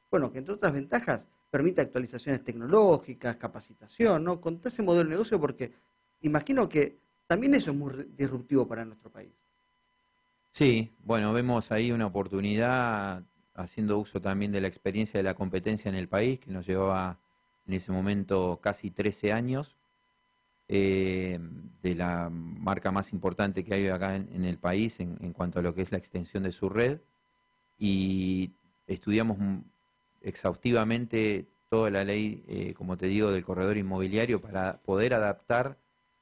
bueno, 0.10 0.32
que 0.32 0.40
entre 0.40 0.56
otras 0.56 0.74
ventajas 0.74 1.28
permite 1.52 1.80
actualizaciones 1.80 2.44
tecnológicas, 2.44 3.38
capacitación, 3.38 4.24
¿no? 4.24 4.42
Contá 4.42 4.70
ese 4.70 4.82
modelo 4.82 5.04
de 5.04 5.12
negocio 5.12 5.40
porque 5.40 5.72
imagino 6.22 6.68
que 6.68 6.98
también 7.28 7.54
eso 7.54 7.70
es 7.70 7.78
muy 7.78 7.94
disruptivo 8.18 8.68
para 8.68 8.84
nuestro 8.84 9.12
país. 9.12 9.30
Sí, 10.52 10.92
bueno, 11.04 11.32
vemos 11.34 11.72
ahí 11.72 11.92
una 11.92 12.08
oportunidad 12.08 13.22
haciendo 13.54 14.00
uso 14.00 14.20
también 14.20 14.52
de 14.52 14.62
la 14.62 14.68
experiencia 14.68 15.20
de 15.20 15.24
la 15.24 15.36
competencia 15.36 15.88
en 15.88 15.96
el 15.96 16.08
país, 16.08 16.40
que 16.40 16.52
nos 16.52 16.66
llevaba 16.66 17.20
en 17.68 17.76
ese 17.76 17.92
momento 17.92 18.60
casi 18.60 18.90
13 18.90 19.32
años, 19.34 19.78
eh, 20.76 21.40
de 21.84 21.94
la 21.94 22.32
marca 22.32 22.92
más 22.92 23.14
importante 23.14 23.64
que 23.64 23.76
hay 23.76 23.88
acá 23.90 24.16
en, 24.16 24.44
el 24.44 24.58
país 24.58 25.00
en, 25.00 25.20
en, 25.22 25.32
cuanto 25.32 25.60
a 25.60 25.62
lo 25.62 25.76
que 25.76 25.84
es 25.84 25.92
la 25.92 26.00
extensión 26.00 26.42
de 26.42 26.52
su 26.52 26.68
red. 26.68 27.00
Y 27.78 28.54
estudiamos 28.88 29.38
exhaustivamente 30.24 31.46
toda 31.70 31.92
la 31.92 32.04
ley, 32.04 32.44
eh, 32.48 32.74
como 32.76 32.98
te 32.98 33.06
digo, 33.06 33.30
del 33.30 33.46
corredor 33.46 33.78
inmobiliario 33.78 34.42
para 34.42 34.78
poder 34.78 35.14
adaptar 35.14 35.78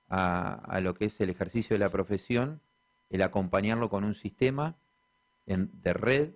a, 0.10 0.82
lo 0.82 0.96
que 0.96 1.06
es 1.06 1.22
el 1.22 1.30
ejercicio 1.30 1.76
de 1.76 1.80
la 1.80 1.90
profesión, 1.90 2.60
el 3.10 3.22
acompañarlo 3.22 3.90
con 3.90 4.04
un 4.04 4.16
sistema 4.16 4.76
de 5.46 5.94
red 5.94 6.32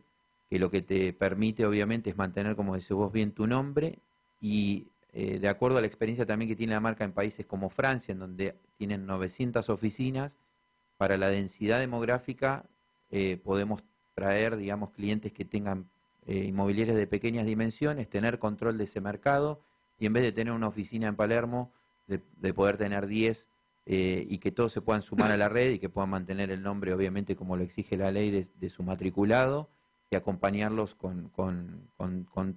que 0.50 0.58
lo 0.58 0.72
que 0.72 0.82
te 0.82 1.12
permite 1.12 1.66
obviamente 1.66 2.12
es 2.12 2.16
mantener, 2.16 2.56
como 2.56 2.76
decís 2.76 2.92
vos 2.92 3.12
bien, 3.12 3.34
tu 3.34 3.46
nombre 3.46 4.00
y 4.40 4.88
eh, 5.16 5.40
de 5.40 5.48
acuerdo 5.48 5.80
a 5.80 5.82
la 5.82 5.88
experiencia 5.88 6.26
también 6.26 6.50
que 6.50 6.56
tiene 6.56 6.74
la 6.74 6.80
marca 6.80 7.04
en 7.04 7.14
países 7.14 7.48
como 7.48 7.70
Francia, 7.70 8.12
en 8.12 8.20
donde 8.20 8.56
tienen 8.78 9.08
900 9.08 9.70
oficinas, 9.70 10.38
para 10.98 11.18
la 11.18 11.30
densidad 11.30 11.80
demográfica 11.80 12.66
eh, 13.10 13.38
podemos 13.44 13.84
traer, 14.14 14.56
digamos, 14.58 14.92
clientes 14.92 15.32
que 15.34 15.46
tengan 15.46 15.90
eh, 16.26 16.46
inmobiliarias 16.46 16.98
de 16.98 17.08
pequeñas 17.08 17.46
dimensiones, 17.46 18.10
tener 18.10 18.40
control 18.40 18.78
de 18.78 18.86
ese 18.86 19.02
mercado 19.02 19.62
y 20.00 20.06
en 20.06 20.14
vez 20.14 20.24
de 20.24 20.32
tener 20.32 20.54
una 20.54 20.68
oficina 20.68 21.08
en 21.08 21.16
Palermo, 21.16 21.72
de, 22.08 22.54
poder 22.54 22.78
tener 22.78 23.08
10 23.08 23.48
eh, 23.88 24.26
y 24.30 24.38
que 24.38 24.52
todos 24.52 24.72
se 24.72 24.82
puedan 24.82 25.02
sumar 25.02 25.32
a 25.32 25.38
la 25.38 25.50
red 25.50 25.72
y 25.72 25.80
que 25.80 25.90
puedan 25.90 26.10
mantener 26.10 26.52
el 26.52 26.62
nombre, 26.62 26.94
obviamente, 26.94 27.36
como 27.36 27.58
lo 27.58 27.64
exige 27.64 27.98
la 27.98 28.12
ley 28.12 28.46
de, 28.60 28.70
su 28.70 28.84
matriculado 28.84 29.70
acompañarlos 30.16 30.96
con, 30.96 31.32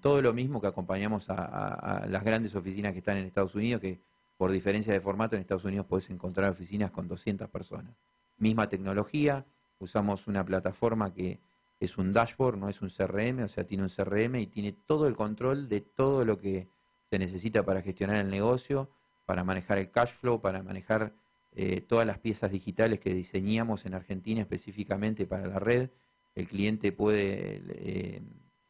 todo 0.01 0.23
lo 0.23 0.33
mismo 0.33 0.61
que 0.61 0.67
acompañamos 0.67 1.27
a, 1.29 2.07
las 2.09 2.25
grandes 2.25 2.55
oficinas 2.55 2.93
que 2.93 2.99
están 2.99 3.17
en 3.17 3.27
Estados 3.27 3.55
Unidos, 3.55 3.81
que 3.81 4.01
por 4.37 4.51
diferencia 4.51 4.93
de 4.93 5.01
formato 5.01 5.37
en 5.37 5.41
Estados 5.41 5.65
Unidos 5.65 5.87
puedes 5.87 6.11
encontrar 6.11 6.51
oficinas 6.51 6.91
con 6.91 7.09
200 7.09 7.49
personas. 7.49 7.95
Misma 8.39 8.69
tecnología, 8.69 9.45
usamos 9.79 10.27
una 10.27 10.45
plataforma 10.45 11.13
que 11.13 11.41
es 11.81 11.99
un 11.99 12.13
dashboard, 12.13 12.57
no 12.57 12.69
es 12.69 12.83
un 12.83 12.89
CRM, 12.89 13.45
o 13.45 13.49
sea, 13.49 13.65
tiene 13.65 13.85
un 13.85 13.89
CRM 13.89 14.37
y 14.37 14.47
tiene 14.47 14.73
todo 14.73 15.07
el 15.07 15.17
control 15.17 15.69
de 15.69 15.81
todo 15.81 16.25
lo 16.25 16.39
que 16.39 16.69
se 17.11 17.19
necesita 17.19 17.65
para 17.65 17.83
gestionar 17.83 18.17
el 18.17 18.31
negocio, 18.31 18.91
para 19.27 19.45
manejar 19.45 19.79
el 19.79 19.91
cash 19.91 20.13
flow, 20.13 20.41
para 20.41 20.63
manejar 20.63 21.13
eh, 21.55 21.81
todas 21.81 22.07
las 22.07 22.19
piezas 22.19 22.51
digitales 22.51 23.01
que 23.01 23.15
diseñamos 23.15 23.85
en 23.87 23.95
Argentina 23.95 24.41
específicamente 24.41 25.27
para 25.27 25.47
la 25.47 25.59
red. 25.59 25.91
El 26.39 26.47
cliente 26.47 26.93
puede, 26.93 27.61
eh, 27.67 28.23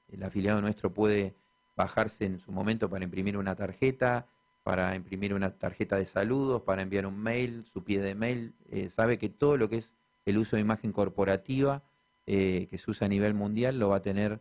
el 0.09 0.23
afiliado 0.23 0.63
nuestro 0.63 0.95
puede 0.95 1.35
bajarse 1.77 2.25
en 2.25 2.39
su 2.39 2.51
momento 2.51 2.89
para 2.89 3.05
imprimir 3.05 3.37
una 3.37 3.55
tarjeta, 3.55 4.27
para 4.63 4.97
imprimir 4.97 5.35
una 5.35 5.51
tarjeta 5.51 5.99
de 5.99 6.07
saludos, 6.07 6.63
para 6.63 6.81
enviar 6.81 7.05
un 7.05 7.19
mail, 7.19 7.67
su 7.67 7.85
pie 7.85 8.01
de 8.01 8.15
mail, 8.15 8.55
eh, 8.71 8.89
sabe 8.89 9.19
que 9.19 9.29
todo 9.29 9.59
lo 9.59 9.69
que 9.69 9.77
es 9.77 9.93
el 10.25 10.39
uso 10.39 10.57
de 10.57 10.63
imagen 10.63 10.93
corporativa 10.93 11.83
eh, 12.25 12.69
que 12.71 12.79
se 12.79 12.91
usa 12.91 13.05
a 13.05 13.11
nivel 13.11 13.35
mundial 13.35 13.79
lo 13.79 13.91
va 13.91 13.97
a 13.97 14.03
tener 14.03 14.41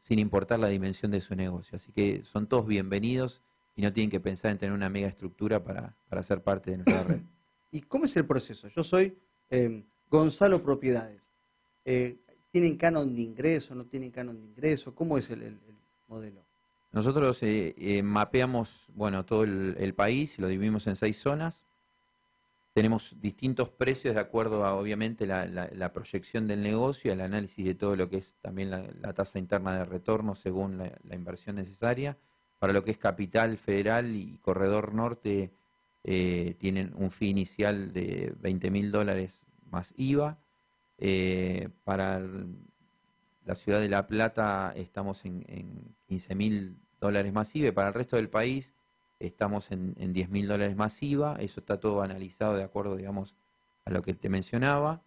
sin 0.00 0.18
importar 0.18 0.58
la 0.58 0.68
dimensión 0.68 1.10
de 1.10 1.20
su 1.20 1.36
negocio. 1.36 1.76
Así 1.76 1.92
que 1.92 2.24
son 2.24 2.46
todos 2.46 2.66
bienvenidos 2.66 3.42
y 3.76 3.82
no 3.82 3.92
tienen 3.92 4.10
que 4.10 4.20
pensar 4.20 4.50
en 4.50 4.56
tener 4.56 4.74
una 4.74 4.88
mega 4.88 5.08
estructura 5.08 5.62
para, 5.62 5.94
ser 6.22 6.42
parte 6.42 6.70
de 6.70 6.78
nuestra 6.78 7.02
red. 7.02 7.20
¿Y 7.70 7.82
cómo 7.82 8.06
es 8.06 8.16
el 8.16 8.24
proceso? 8.24 8.68
Yo 8.68 8.82
soy 8.82 9.18
Gonzalo 10.08 10.62
Propiedades. 10.62 11.21
Eh, 11.84 12.18
¿Tienen 12.50 12.76
canon 12.76 13.14
de 13.14 13.22
ingreso? 13.22 13.74
¿No 13.74 13.86
tienen 13.86 14.10
canon 14.10 14.38
de 14.38 14.46
ingreso? 14.46 14.94
¿Cómo 14.94 15.16
es 15.16 15.30
el, 15.30 15.58
modelo? 16.06 16.44
Nosotros 16.92 17.40
mapeamos 18.02 18.88
bueno, 18.94 19.24
todo 19.24 19.44
el, 19.44 19.74
el 19.78 19.94
país, 19.94 20.38
lo 20.38 20.48
dividimos 20.48 20.86
en 20.86 20.96
seis 20.96 21.16
zonas. 21.16 21.64
Tenemos 22.72 23.20
distintos 23.20 23.68
precios 23.68 24.14
de 24.14 24.20
acuerdo 24.20 24.64
a, 24.64 24.74
obviamente, 24.74 25.26
la, 25.26 25.92
proyección 25.92 26.48
del 26.48 26.62
negocio, 26.62 27.12
el 27.12 27.20
análisis 27.20 27.66
de 27.66 27.74
todo 27.74 27.96
lo 27.96 28.08
que 28.08 28.16
es 28.16 28.34
también 28.40 28.70
la, 28.70 29.12
tasa 29.12 29.38
interna 29.38 29.76
de 29.76 29.84
retorno 29.84 30.34
según 30.34 30.78
la, 30.78 31.14
inversión 31.14 31.56
necesaria. 31.56 32.16
Para 32.58 32.72
lo 32.72 32.82
que 32.82 32.92
es 32.92 32.98
capital 32.98 33.58
federal 33.58 34.16
y 34.16 34.38
corredor 34.38 34.94
norte, 34.94 35.52
eh, 36.02 36.56
tienen 36.58 36.94
un 36.96 37.10
fee 37.10 37.28
inicial 37.28 37.92
de 37.92 38.32
20 38.40 38.70
mil 38.70 38.90
dólares 38.90 39.42
más 39.70 39.92
IVA. 39.98 40.38
Eh, 40.98 41.68
para 41.84 42.20
la 43.44 43.54
ciudad 43.54 43.80
de 43.80 43.88
La 43.88 44.06
Plata 44.06 44.72
estamos 44.76 45.24
en, 45.24 45.44
en 45.48 45.94
15 46.06 46.34
mil 46.34 46.76
dólares 47.00 47.32
más 47.32 47.54
IVA. 47.56 47.72
Para 47.72 47.88
el 47.88 47.94
resto 47.94 48.16
del 48.16 48.28
país 48.28 48.74
estamos 49.18 49.70
en, 49.70 49.94
en 49.98 50.12
10 50.12 50.30
mil 50.30 50.48
dólares 50.48 50.76
más 50.76 51.02
IVA, 51.02 51.36
eso 51.40 51.60
está 51.60 51.78
todo 51.78 52.02
analizado 52.02 52.54
de 52.56 52.64
acuerdo, 52.64 52.96
digamos, 52.96 53.34
a 53.84 53.90
lo 53.90 54.02
que 54.02 54.14
te 54.14 54.28
mencionaba, 54.28 55.02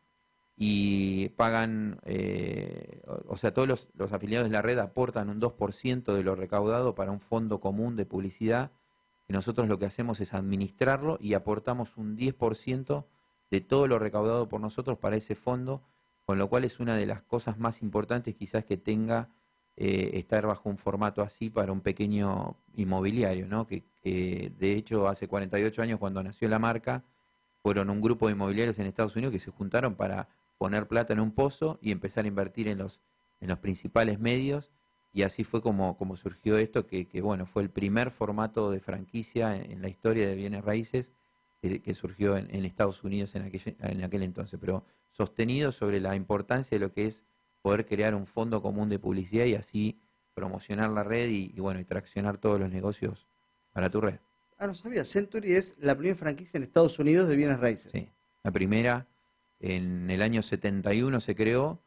y 0.57 1.29
pagan, 1.29 1.99
eh, 2.05 3.01
o, 3.27 3.35
sea, 3.35 3.53
todos 3.53 3.67
los, 3.67 4.11
afiliados 4.11 4.47
de 4.47 4.53
la 4.53 4.61
red 4.61 4.79
aportan 4.79 5.29
un 5.29 5.41
2% 5.41 6.13
de 6.13 6.23
lo 6.23 6.35
recaudado 6.35 6.95
para 6.95 7.11
un 7.11 7.19
fondo 7.19 7.59
común 7.59 7.95
de 7.95 8.05
publicidad, 8.05 8.71
y 9.27 9.33
nosotros 9.33 9.67
lo 9.67 9.79
que 9.79 9.85
hacemos 9.85 10.21
es 10.21 10.33
administrarlo 10.33 11.17
y 11.19 11.33
aportamos 11.33 11.97
un 11.97 12.15
10% 12.15 13.05
de 13.51 13.61
todo 13.61 13.87
lo 13.87 13.99
recaudado 13.99 14.47
por 14.47 14.61
nosotros 14.61 14.97
para 14.97 15.15
ese 15.15 15.35
fondo, 15.35 15.81
con 16.25 16.37
lo 16.37 16.49
cual 16.49 16.63
es 16.63 16.79
una 16.79 16.95
de 16.95 17.05
las 17.05 17.21
cosas 17.21 17.59
más 17.59 17.81
importantes 17.81 18.35
quizás 18.35 18.65
que 18.65 18.77
tenga 18.77 19.29
eh, 19.77 20.11
estar 20.13 20.47
bajo 20.47 20.69
un 20.69 20.77
formato 20.77 21.21
así 21.21 21.49
para 21.49 21.73
un 21.73 21.81
pequeño 21.81 22.55
inmobiliario, 22.75 23.45
¿no? 23.47 23.67
Que, 23.67 23.83
de 24.03 24.73
hecho 24.73 25.07
hace 25.07 25.27
48 25.27 25.81
años 25.81 25.99
cuando 25.99 26.21
nació 26.21 26.47
la 26.47 26.59
marca, 26.59 27.03
fueron 27.63 27.89
un 27.89 27.99
grupo 27.99 28.27
de 28.27 28.33
inmobiliarios 28.33 28.77
en 28.77 28.85
Estados 28.85 29.15
Unidos 29.15 29.33
que 29.33 29.39
se 29.39 29.49
juntaron 29.49 29.95
para 29.95 30.29
poner 30.57 30.87
plata 30.87 31.13
en 31.13 31.19
un 31.19 31.31
pozo 31.31 31.79
y 31.81 31.91
empezar 31.91 32.25
a 32.25 32.27
invertir 32.27 32.67
en 32.67 32.77
los, 32.77 33.01
en 33.41 33.49
los 33.49 33.57
principales 33.59 34.19
medios. 34.19 34.71
Y 35.13 35.23
así 35.23 35.43
fue 35.43 35.61
como, 35.61 35.97
como 35.97 36.15
surgió 36.15 36.57
esto, 36.57 36.85
que, 36.85 37.07
bueno, 37.21 37.45
fue 37.45 37.63
el 37.63 37.69
primer 37.69 38.11
formato 38.11 38.69
de 38.69 38.79
franquicia 38.79 39.55
en, 39.55 39.81
la 39.81 39.89
historia 39.89 40.27
de 40.27 40.35
bienes 40.35 40.63
raíces 40.63 41.11
que, 41.81 41.93
surgió 41.93 42.37
en, 42.37 42.65
Estados 42.65 43.03
Unidos 43.03 43.35
en 43.35 43.43
aquel, 43.43 43.75
en 43.79 44.03
aquel 44.03 44.23
entonces, 44.23 44.59
pero 44.59 44.85
sostenido 45.11 45.71
sobre 45.71 45.99
la 45.99 46.15
importancia 46.15 46.77
de 46.77 46.85
lo 46.85 46.91
que 46.91 47.05
es 47.05 47.23
poder 47.61 47.85
crear 47.85 48.13
un 48.13 48.27
fondo 48.27 48.61
común 48.61 48.89
de 48.89 48.99
publicidad 48.99 49.45
y 49.45 49.55
así 49.55 49.99
promocionar 50.35 50.91
la 50.91 51.03
red 51.03 51.29
y, 51.29 51.59
bueno, 51.59 51.79
y 51.79 51.85
traccionar 51.85 52.37
todos 52.37 52.59
los 52.59 52.69
negocios 52.69 53.27
para 53.73 53.89
tu 53.89 54.01
red. 54.01 54.19
Ah, 54.59 54.67
no 54.67 54.73
sabía. 54.73 55.03
Century 55.03 55.53
es 55.53 55.75
la 55.79 55.95
primera 55.95 56.15
franquicia 56.15 56.57
en 56.57 56.63
Estados 56.63 56.99
Unidos 56.99 57.27
de 57.27 57.35
bienes 57.35 57.59
raíces. 57.59 57.91
Sí, 57.91 58.09
la 58.43 58.51
primera 58.51 59.07
en 59.59 60.11
el 60.11 60.21
año 60.21 60.41
71 60.41 61.19
se 61.21 61.35
creó. 61.35 61.81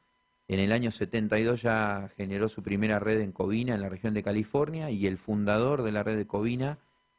En 0.49 0.61
el 0.61 0.73
año 0.73 0.90
72 0.90 1.62
ya 1.62 2.11
generó 2.16 2.49
su 2.49 2.62
primera 2.62 2.99
red 2.99 3.20
en 3.20 3.32
Covina, 3.32 3.75
en 3.75 3.82
la 3.82 3.90
región 3.90 4.14
de 4.14 4.23
California, 4.23 4.90
y 4.90 5.06
el 5.06 5.18
fundador 5.18 5.82
de 5.82 5.92
la 5.92 6.02
red 6.02 6.16
de 6.16 6.26
Covina 6.26 6.78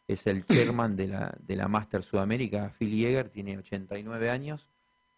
es 0.09 0.25
el 0.25 0.43
chairman 0.45 0.95
de 0.95 1.07
la, 1.07 1.37
de 1.45 1.55
la 1.55 1.67
Master 1.67 2.01
Sudamérica, 2.01 2.73
Phil 2.77 2.89
Yeager, 2.89 3.29
tiene 3.29 3.59
89 3.59 4.31
años. 4.31 4.67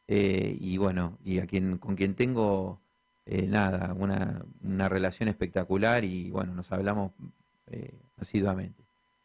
Eh, 0.07 0.57
y 0.59 0.75
bueno, 0.77 1.17
y 1.23 1.39
a 1.39 1.47
quien, 1.47 1.77
con 1.77 1.95
quien 1.95 2.13
tengo 2.13 2.81
eh, 3.25 3.47
nada, 3.47 3.93
una, 3.93 4.43
una, 4.61 4.89
relación 4.89 5.29
espectacular 5.29 6.03
y 6.03 6.29
bueno, 6.29 6.53
nos 6.53 6.73
hablamos 6.73 7.13
eh, 7.67 7.93
asiduamente. 8.17 8.83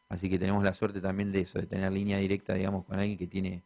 Así 0.08 0.30
que 0.30 0.38
tenemos 0.38 0.62
la 0.62 0.72
suerte 0.72 1.00
también 1.00 1.32
de 1.32 1.40
eso, 1.40 1.58
de 1.58 1.66
tener 1.66 1.90
línea 1.90 2.18
directa, 2.18 2.54
digamos, 2.54 2.84
con 2.84 3.00
alguien 3.00 3.18
que 3.18 3.26
tiene 3.26 3.64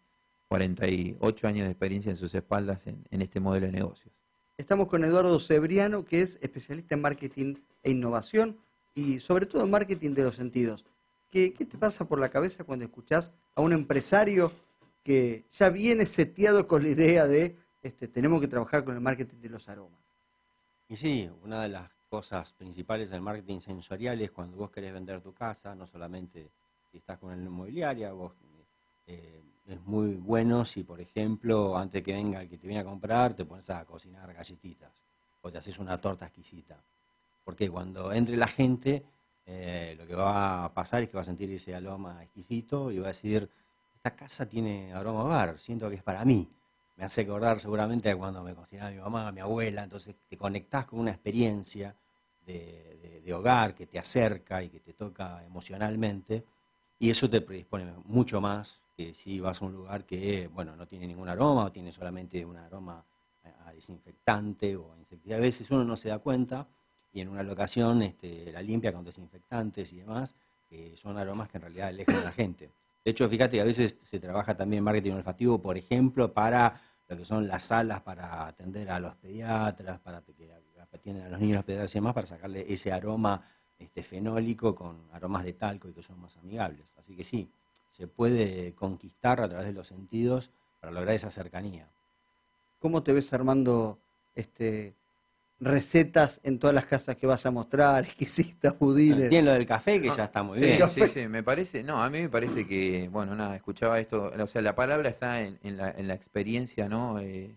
48 0.49 1.49
años 1.49 1.65
de 1.67 1.71
experiencia 1.71 2.11
en 2.11 2.17
sus 2.17 2.35
espaldas 2.35 2.87
en, 2.87 3.05
este 3.11 3.41
modelo 3.41 3.67
de 3.67 3.73
negocios. 3.73 4.15
Estamos 4.57 4.89
con 4.89 5.05
Eduardo 5.05 5.39
Cebriano, 5.39 6.07
que 6.07 6.23
es 6.23 6.39
especialista 6.41 6.95
en 6.95 7.03
marketing 7.03 7.57
e 7.83 7.91
innovación 7.91 8.57
y 8.95 9.21
sobre 9.21 9.45
todo 9.45 9.65
en 9.65 9.71
marketing 9.71 10.15
de 10.15 10.25
los 10.25 10.37
sentidos. 10.37 10.87
¿Qué, 11.31 11.51
te 11.51 11.79
pasa 11.79 12.07
por 12.07 12.19
la 12.19 12.29
cabeza 12.29 12.65
cuando 12.65 12.85
escuchás 12.85 13.33
a 13.55 13.63
un 13.63 13.73
empresario 13.73 14.53
que 15.05 15.45
ya 15.53 15.71
viene 15.71 16.05
seteado 16.07 16.67
con 16.67 16.83
la 16.83 16.89
idea 16.89 17.27
de 17.27 17.57
este, 17.83 18.09
tenemos 18.09 18.41
que 18.41 18.49
trabajar 18.49 18.85
con 18.85 18.95
el 18.95 19.01
marketing 19.01 19.39
de 19.39 19.49
los 19.49 19.69
aromas? 19.69 20.01
Y 20.89 20.97
sí, 20.97 21.31
una 21.45 21.63
de 21.63 21.69
las 21.69 21.89
cosas 22.09 22.53
principales 22.53 23.11
del 23.11 23.21
marketing 23.21 23.61
sensorial 23.61 24.21
es 24.21 24.33
cuando 24.33 24.57
vos 24.57 24.71
querés 24.71 24.93
vender 24.93 25.21
tu 25.21 25.33
casa, 25.33 25.75
no 25.77 25.87
solamente 25.87 26.51
si 26.91 26.99
estás 26.99 27.19
con 27.19 27.33
el 27.33 27.45
inmobiliaria, 27.45 28.13
vos 28.13 28.33
eh, 29.07 29.41
es 29.69 29.81
muy 29.87 30.15
bueno 30.15 30.65
si, 30.65 30.83
por 30.83 31.01
ejemplo, 31.01 31.79
antes 31.79 32.03
que 32.03 32.13
venga 32.13 32.43
el 32.43 32.49
que 32.49 32.59
te 32.59 32.67
viene 32.67 32.81
a 32.81 32.85
comprar, 32.85 33.35
te 33.35 33.45
pones 33.45 33.71
a 33.71 33.85
cocinar 33.85 34.33
galletitas 34.35 34.91
o 35.43 35.51
te 35.51 35.59
haces 35.59 35.79
una 35.79 35.99
torta 36.01 36.27
exquisita. 36.27 36.77
Porque 37.45 37.71
cuando 37.71 38.13
entre 38.13 38.37
la 38.37 38.49
gente, 38.49 39.05
eh, 39.53 39.97
lo 39.99 40.07
que 40.07 40.15
va 40.15 40.65
a 40.65 40.73
pasar 40.73 41.03
es 41.03 41.09
que 41.09 41.17
va 41.17 41.23
a 41.23 41.25
sentir 41.25 41.51
ese 41.51 41.75
aroma 41.75 42.23
exquisito 42.23 42.93
y 42.93 42.99
va 42.99 43.07
a 43.07 43.09
decir, 43.09 43.51
esta 43.97 44.15
casa 44.15 44.47
tiene 44.47 44.93
aroma 44.93 45.25
hogar, 45.25 45.59
siento 45.59 45.89
que 45.91 45.97
es 45.97 46.03
para 46.03 46.25
mí. 46.25 46.49
Me 46.97 47.05
hace 47.05 47.23
acordar 47.23 47.59
seguramente 47.59 48.11
a 48.11 48.17
cuando 48.17 48.45
me 48.45 48.55
cocinaba 48.55 48.91
mi 48.91 48.99
mamá, 48.99 49.33
mi 49.33 49.41
abuela, 49.41 49.83
entonces 49.83 50.15
te 50.29 50.37
conectás 50.37 50.87
con 50.87 51.01
una 51.01 51.11
experiencia 51.11 51.97
de, 52.47 53.23
de 53.25 53.35
hogar 53.35 53.75
que 53.75 53.87
te 53.87 53.99
acerca 53.99 54.63
y 54.63 54.69
que 54.69 54.81
te 54.81 54.93
toca 54.93 55.45
emocionalmente 55.45 56.45
y 57.01 57.11
eso 57.11 57.29
te 57.29 57.41
predispone 57.41 57.93
mucho 58.05 58.41
más 58.41 58.81
que 58.97 59.15
si 59.15 59.41
vas 59.41 59.61
a 59.61 59.65
un 59.65 59.73
lugar 59.73 60.05
que, 60.05 60.49
bueno, 60.49 60.77
no 60.77 60.87
tiene 60.87 61.07
ningún 61.07 61.29
aroma 61.29 61.65
o 61.65 61.73
tiene 61.73 61.91
solamente 61.91 62.45
un 62.45 62.57
aroma 62.57 63.03
a 63.67 63.73
desinfectante 63.73 64.77
o 64.77 64.95
insecticida. 64.99 65.37
A 65.37 65.41
veces 65.41 65.71
uno 65.71 65.83
no 65.83 65.97
se 65.97 66.11
da 66.11 66.19
cuenta 66.19 66.69
y 67.13 67.21
en 67.21 67.29
una 67.29 67.43
locación 67.43 68.03
este, 68.03 68.53
la 68.53 68.63
limpia 68.63 68.93
con 68.93 69.05
desinfectantes 69.05 69.93
y 69.93 69.99
demás, 69.99 70.35
que 70.69 70.97
son 70.97 71.19
aromas 71.19 71.49
que 71.49 71.59
en 71.59 71.63
realidad 71.63 71.89
alejan 71.89 72.17
a 72.17 72.25
la 72.25 72.33
gente. 72.33 72.71
De 73.05 73.11
hecho, 73.11 73.29
fíjate 73.29 73.57
que 73.57 73.63
a 73.63 73.65
veces 73.65 73.97
se 74.05 74.21
trabaja 74.21 74.57
también 74.57 74.85
marketing 74.85 75.13
olfativo, 75.13 75.61
por 75.61 75.77
ejemplo, 75.77 76.33
para 76.33 76.81
lo 77.09 77.17
que 77.17 77.25
son 77.25 77.49
las 77.49 77.65
salas 77.65 78.03
para 78.03 78.47
atender 78.47 78.89
a 78.91 79.01
los 79.01 79.17
pediatras, 79.17 79.99
para 79.99 80.21
que 80.23 80.49
atienden 80.93 81.25
a 81.25 81.29
los 81.29 81.41
niños 81.41 81.65
pediatras 81.65 81.91
y 81.93 81.99
demás, 81.99 82.15
para 82.15 82.27
sacarle 82.27 82.73
ese 82.73 82.93
aroma 82.93 83.43
este, 83.79 84.03
fenólico 84.03 84.75
con 84.75 85.09
aromas 85.13 85.45
de 85.45 85.55
talco 85.55 85.89
y 85.89 85.93
que 85.93 86.03
son 86.03 86.21
más 86.21 86.37
amigables. 86.37 86.93
Así 86.99 87.17
que 87.17 87.25
sí, 87.25 87.51
se 87.91 88.07
puede 88.07 88.75
conquistar 88.75 89.41
a 89.41 89.49
través 89.49 89.67
de 89.67 89.73
los 89.73 89.89
sentidos 89.89 90.51
para 90.81 90.93
lograr 90.93 91.15
esa 91.15 91.31
cercanía. 91.31 91.89
¿Cómo 92.79 93.03
te 93.03 93.13
ves 93.13 93.33
armando 93.33 93.99
este, 94.35 94.95
recetas 95.61 96.41
en 96.43 96.59
todas 96.59 96.75
las 96.75 96.87
casas 96.87 97.17
que 97.17 97.27
vas 97.27 97.45
a 97.45 97.51
mostrar, 97.51 98.05
exquisitas, 98.05 98.79
budines. 98.79 99.29
Tiene 99.29 99.47
lo 99.47 99.53
del 99.53 99.67
café 99.67 100.01
que 100.01 100.09
ya 100.09 100.25
está 100.25 100.43
muy 100.43 100.59
bien. 100.59 100.89
Sí, 100.89 101.07
sí, 101.07 101.29
me 101.29 101.43
parece, 101.43 101.83
no, 101.83 102.03
a 102.03 102.09
mí 102.09 102.23
me 102.23 102.29
parece 102.29 102.67
que, 102.67 103.09
bueno, 103.13 103.37
nada, 103.37 103.55
escuchaba 103.57 104.01
esto, 104.01 104.33
o 104.37 104.47
sea, 104.47 104.63
la 104.63 104.75
palabra 104.75 105.11
está 105.11 105.43
en, 105.43 105.59
la, 105.77 105.91
en 105.91 106.09
la, 106.09 106.15
experiencia, 106.15 106.89
¿no? 106.89 107.19
Eh, 107.21 107.55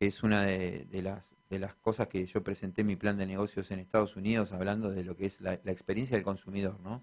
es 0.00 0.22
una 0.22 0.42
de, 0.42 0.86
las, 1.02 1.28
de 1.50 1.58
las 1.58 1.74
cosas 1.74 2.08
que 2.08 2.24
yo 2.24 2.42
presenté 2.42 2.80
en 2.80 2.86
mi 2.86 2.96
plan 2.96 3.18
de 3.18 3.26
negocios 3.26 3.70
en 3.70 3.78
Estados 3.78 4.16
Unidos, 4.16 4.52
hablando 4.52 4.90
de 4.90 5.04
lo 5.04 5.16
que 5.16 5.26
es 5.26 5.40
la, 5.40 5.54
experiencia 5.54 6.16
del 6.16 6.24
consumidor, 6.24 6.80
¿no? 6.80 7.02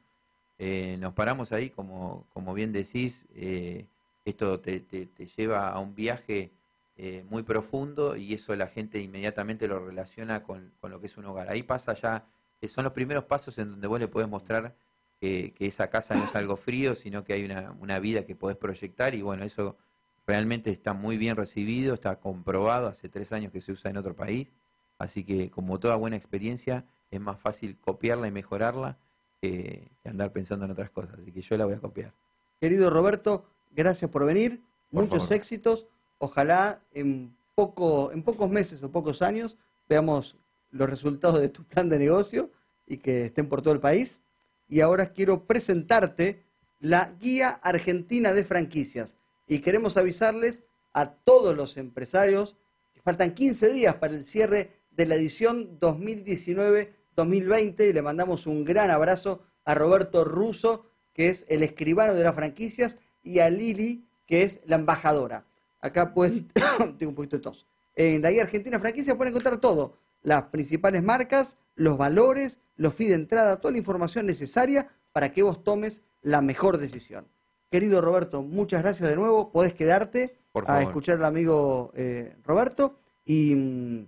Eh, 0.58 0.98
nos 1.00 1.13
paramos 1.13 1.51
ahí, 1.51 1.70
como, 1.70 2.25
como 2.34 2.53
bien 2.53 2.72
decís, 2.72 3.25
eh, 3.36 3.86
esto 4.24 4.60
te, 4.60 4.79
te, 4.79 5.05
te 5.05 5.27
lleva 5.27 5.70
a 5.70 5.79
un 5.79 5.94
viaje 5.94 6.51
eh, 6.97 7.25
muy 7.29 7.43
profundo 7.43 8.15
y 8.15 8.33
eso 8.33 8.55
la 8.55 8.67
gente 8.67 9.01
inmediatamente 9.01 9.67
lo 9.67 9.85
relaciona 9.85 10.43
con, 10.43 10.71
lo 10.81 11.01
que 11.01 11.07
es 11.07 11.17
un 11.17 11.25
hogar. 11.25 11.49
Ahí 11.49 11.61
pasa 11.61 11.93
ya, 11.93 12.25
eh, 12.61 12.69
son 12.69 12.85
los 12.85 12.93
primeros 12.93 13.25
pasos 13.25 13.57
en 13.57 13.71
donde 13.71 13.85
vos 13.85 13.99
le 13.99 14.07
podés 14.07 14.29
mostrar 14.29 14.73
que, 15.19 15.53
esa 15.59 15.89
casa 15.89 16.15
no 16.15 16.23
es 16.23 16.33
algo 16.37 16.55
frío, 16.55 16.95
sino 16.95 17.25
que 17.25 17.33
hay 17.33 17.43
una, 17.43 17.99
vida 17.99 18.25
que 18.25 18.33
podés 18.33 18.55
proyectar 18.55 19.13
y 19.13 19.21
bueno, 19.21 19.43
eso 19.43 19.75
realmente 20.25 20.69
está 20.71 20.93
muy 20.93 21.17
bien 21.17 21.35
recibido, 21.35 21.93
está 21.93 22.15
comprobado, 22.17 22.87
hace 22.87 23.09
tres 23.09 23.33
años 23.33 23.51
que 23.51 23.59
se 23.59 23.73
usa 23.73 23.91
en 23.91 23.97
otro 23.97 24.15
país, 24.15 24.47
así 24.97 25.25
que 25.25 25.51
como 25.51 25.79
toda 25.79 25.97
buena 25.97 26.15
experiencia 26.15 26.85
es 27.11 27.19
más 27.19 27.37
fácil 27.37 27.77
copiarla 27.77 28.27
y 28.27 28.31
mejorarla 28.31 28.97
que, 29.41 29.91
andar 30.05 30.31
pensando 30.31 30.63
en 30.63 30.71
otras 30.71 30.91
cosas, 30.91 31.19
así 31.19 31.33
que 31.33 31.41
yo 31.41 31.57
la 31.57 31.65
voy 31.65 31.73
a 31.73 31.79
copiar. 31.79 32.13
Querido 32.61 32.89
Roberto, 32.89 33.45
gracias 33.71 34.09
por 34.09 34.25
venir, 34.25 34.61
muchos 34.91 35.29
éxitos 35.31 35.87
ojalá 36.17 36.81
en, 36.93 37.36
poco, 37.55 38.12
en 38.12 38.24
pocos 38.24 38.50
meses 38.50 38.84
o 38.84 38.91
pocos 38.91 39.22
años 39.22 39.57
veamos 39.88 40.38
los 40.72 40.89
resultados 40.89 41.39
de 41.39 41.50
tu 41.50 41.63
plan 41.63 41.89
de 41.89 42.00
negocio 42.00 42.51
y 42.86 42.98
que 42.98 43.25
estén 43.25 43.48
por 43.48 43.62
todo 43.62 43.74
el 43.74 43.79
país. 43.79 44.19
Y 44.67 44.81
ahora 44.81 45.13
quiero 45.13 45.45
presentarte 45.45 46.43
la 46.79 47.13
Guía 47.19 47.50
Argentina 47.50 48.34
de 48.34 48.43
Franquicias. 48.43 49.17
Y 49.48 49.60
queremos 49.60 49.98
avisarles 49.98 50.63
a 50.93 51.12
todos 51.12 51.55
los 51.55 51.78
empresarios 51.78 52.56
que 52.93 53.01
faltan 53.01 53.34
15 53.34 53.71
días 53.71 53.95
para 53.95 54.13
el 54.13 54.23
cierre 54.23 54.73
de 54.91 55.06
la 55.06 55.15
edición 55.15 55.80
2019-2020 55.80 57.89
y 57.89 57.93
le 57.93 58.01
mandamos 58.01 58.47
un 58.47 58.65
gran 58.65 58.91
abrazo 58.91 59.43
a 59.65 59.75
Roberto 59.75 60.23
Russo, 60.23 60.86
que 61.13 61.30
es 61.30 61.45
el 61.49 61.63
escribano 61.63 62.13
de 62.13 62.23
las 62.23 62.36
franquicias, 62.36 62.97
y 63.23 63.39
a 63.39 63.49
Lili, 63.49 64.06
que 64.25 64.43
es 64.43 64.62
la 64.65 64.75
embajadora. 64.75 65.45
Acá 65.86 66.13
pueden, 66.13 66.48
tengo 66.98 67.12
un 67.12 67.15
poquito 67.15 67.38
de 67.38 67.43
tos. 67.43 67.67
En 67.95 68.21
la 68.21 68.32
guía 68.32 68.41
Argentina 68.41 68.80
Franquicia 68.80 69.15
pueden 69.15 69.34
encontrar 69.34 69.58
todo, 69.58 69.98
las 70.24 70.43
principales 70.43 71.04
marcas, 71.04 71.58
los 71.76 71.98
valores, 71.98 72.60
los 72.76 72.93
fees 72.93 73.10
de 73.10 73.15
entrada, 73.15 73.62
toda 73.62 73.71
la 73.71 73.78
información 73.78 74.26
necesaria 74.26 74.89
para 75.13 75.32
que 75.32 75.43
vos 75.43 75.63
tomes 75.63 76.02
la 76.24 76.41
mejor 76.41 76.78
decisión. 76.78 77.28
Querido 77.69 78.02
Roberto, 78.02 78.41
muchas 78.41 78.82
gracias 78.82 79.10
de 79.10 79.15
nuevo. 79.15 79.52
Podés 79.52 79.74
quedarte 79.74 80.36
a 80.65 80.82
escuchar 80.82 81.17
al 81.17 81.26
amigo 81.26 81.91
eh, 81.95 82.36
Roberto. 82.43 82.98
Y 83.26 83.54
mm, 83.56 84.08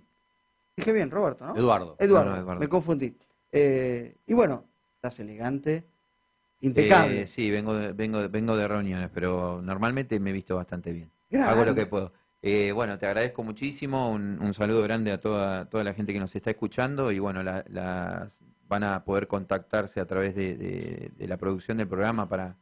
dije 0.76 0.92
bien, 0.92 1.10
Roberto, 1.10 1.46
¿no? 1.46 1.56
Eduardo. 1.56 1.96
Eduardo, 1.98 2.56
me 2.56 2.68
confundí. 2.68 3.16
Eh, 3.52 4.16
y 4.26 4.34
bueno, 4.34 4.64
estás 4.96 5.20
elegante, 5.20 5.84
impecable. 6.60 7.22
Eh, 7.22 7.26
sí, 7.26 7.50
vengo 7.50 7.72
vengo, 7.94 8.28
vengo 8.28 8.56
de 8.56 8.66
reuniones, 8.66 9.10
pero 9.14 9.60
normalmente 9.62 10.18
me 10.18 10.30
he 10.30 10.32
visto 10.32 10.56
bastante 10.56 10.92
bien. 10.92 11.10
Hago 11.32 11.64
lo 11.64 11.74
que 11.74 11.86
puedo. 11.86 12.12
Eh, 12.40 12.70
bueno, 12.72 12.98
te 12.98 13.06
agradezco 13.06 13.42
muchísimo, 13.42 14.10
un, 14.10 14.54
saludo 14.54 14.82
grande 14.82 15.10
a 15.10 15.20
toda, 15.20 15.68
toda 15.68 15.82
la 15.82 15.92
gente 15.92 16.12
que 16.12 16.20
nos 16.20 16.34
está 16.36 16.50
escuchando 16.50 17.10
y 17.10 17.18
bueno, 17.18 17.42
las, 17.42 18.40
van 18.68 18.84
a 18.84 19.04
poder 19.04 19.26
contactarse 19.26 19.98
a 20.00 20.06
través 20.06 20.36
de, 20.36 21.10
la 21.18 21.36
producción 21.36 21.78
del 21.78 21.88
programa 21.88 22.28
para 22.28 22.56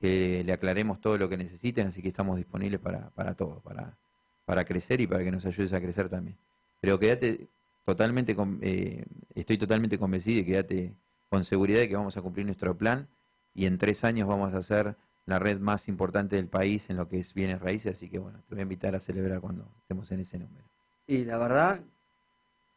que 0.00 0.42
le 0.44 0.52
aclaremos 0.52 1.00
todo 1.00 1.16
lo 1.16 1.28
que 1.28 1.36
necesiten, 1.36 1.88
así 1.88 2.02
que 2.02 2.08
estamos 2.08 2.38
disponibles 2.38 2.80
para, 2.80 3.10
para 3.10 3.34
todo, 3.34 3.60
para, 3.60 3.98
para 4.46 4.64
crecer 4.64 5.00
y 5.00 5.06
para 5.06 5.22
que 5.22 5.30
nos 5.30 5.46
ayudes 5.46 5.72
a 5.72 5.80
crecer 5.80 6.08
también. 6.08 6.36
Pero 6.80 6.98
quédate 6.98 7.48
totalmente, 7.84 8.34
eh, 8.62 9.04
estoy 9.34 9.58
totalmente 9.58 9.98
convencido 9.98 10.40
y 10.40 10.44
quédate 10.44 10.94
con 11.28 11.44
seguridad 11.44 11.80
de 11.80 11.88
que 11.88 11.96
vamos 11.96 12.16
a 12.16 12.22
cumplir 12.22 12.46
nuestro 12.46 12.76
plan 12.76 13.08
y 13.54 13.66
en 13.66 13.78
tres 13.78 14.02
años 14.02 14.26
vamos 14.26 14.54
a 14.54 14.58
hacer 14.58 14.96
la 15.30 15.38
red 15.38 15.58
más 15.58 15.88
importante 15.88 16.36
del 16.36 16.48
país 16.48 16.90
en 16.90 16.96
lo 16.96 17.08
que 17.08 17.18
es 17.20 17.32
bienes 17.32 17.60
raíces, 17.60 17.96
así 17.96 18.10
que 18.10 18.18
bueno, 18.18 18.42
te 18.48 18.54
voy 18.54 18.60
a 18.60 18.62
invitar 18.62 18.94
a 18.94 19.00
celebrar 19.00 19.40
cuando 19.40 19.72
estemos 19.78 20.10
en 20.10 20.20
ese 20.20 20.38
número. 20.38 20.66
Y 21.06 21.24
la 21.24 21.38
verdad, 21.38 21.80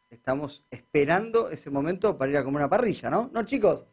estamos 0.08 0.64
esperando 0.70 1.50
ese 1.50 1.70
momento 1.70 2.16
para 2.16 2.30
ir 2.30 2.38
a 2.38 2.44
comer 2.44 2.62
una 2.62 2.70
parrilla, 2.70 3.10
¿no? 3.10 3.30
No, 3.32 3.42
chicos, 3.44 3.84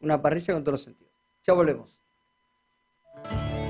una 0.00 0.20
parrilla 0.20 0.52
con 0.52 0.64
todos 0.64 0.74
los 0.74 0.84
sentidos. 0.84 1.12
Ya 1.44 1.54
volvemos. 1.54 2.01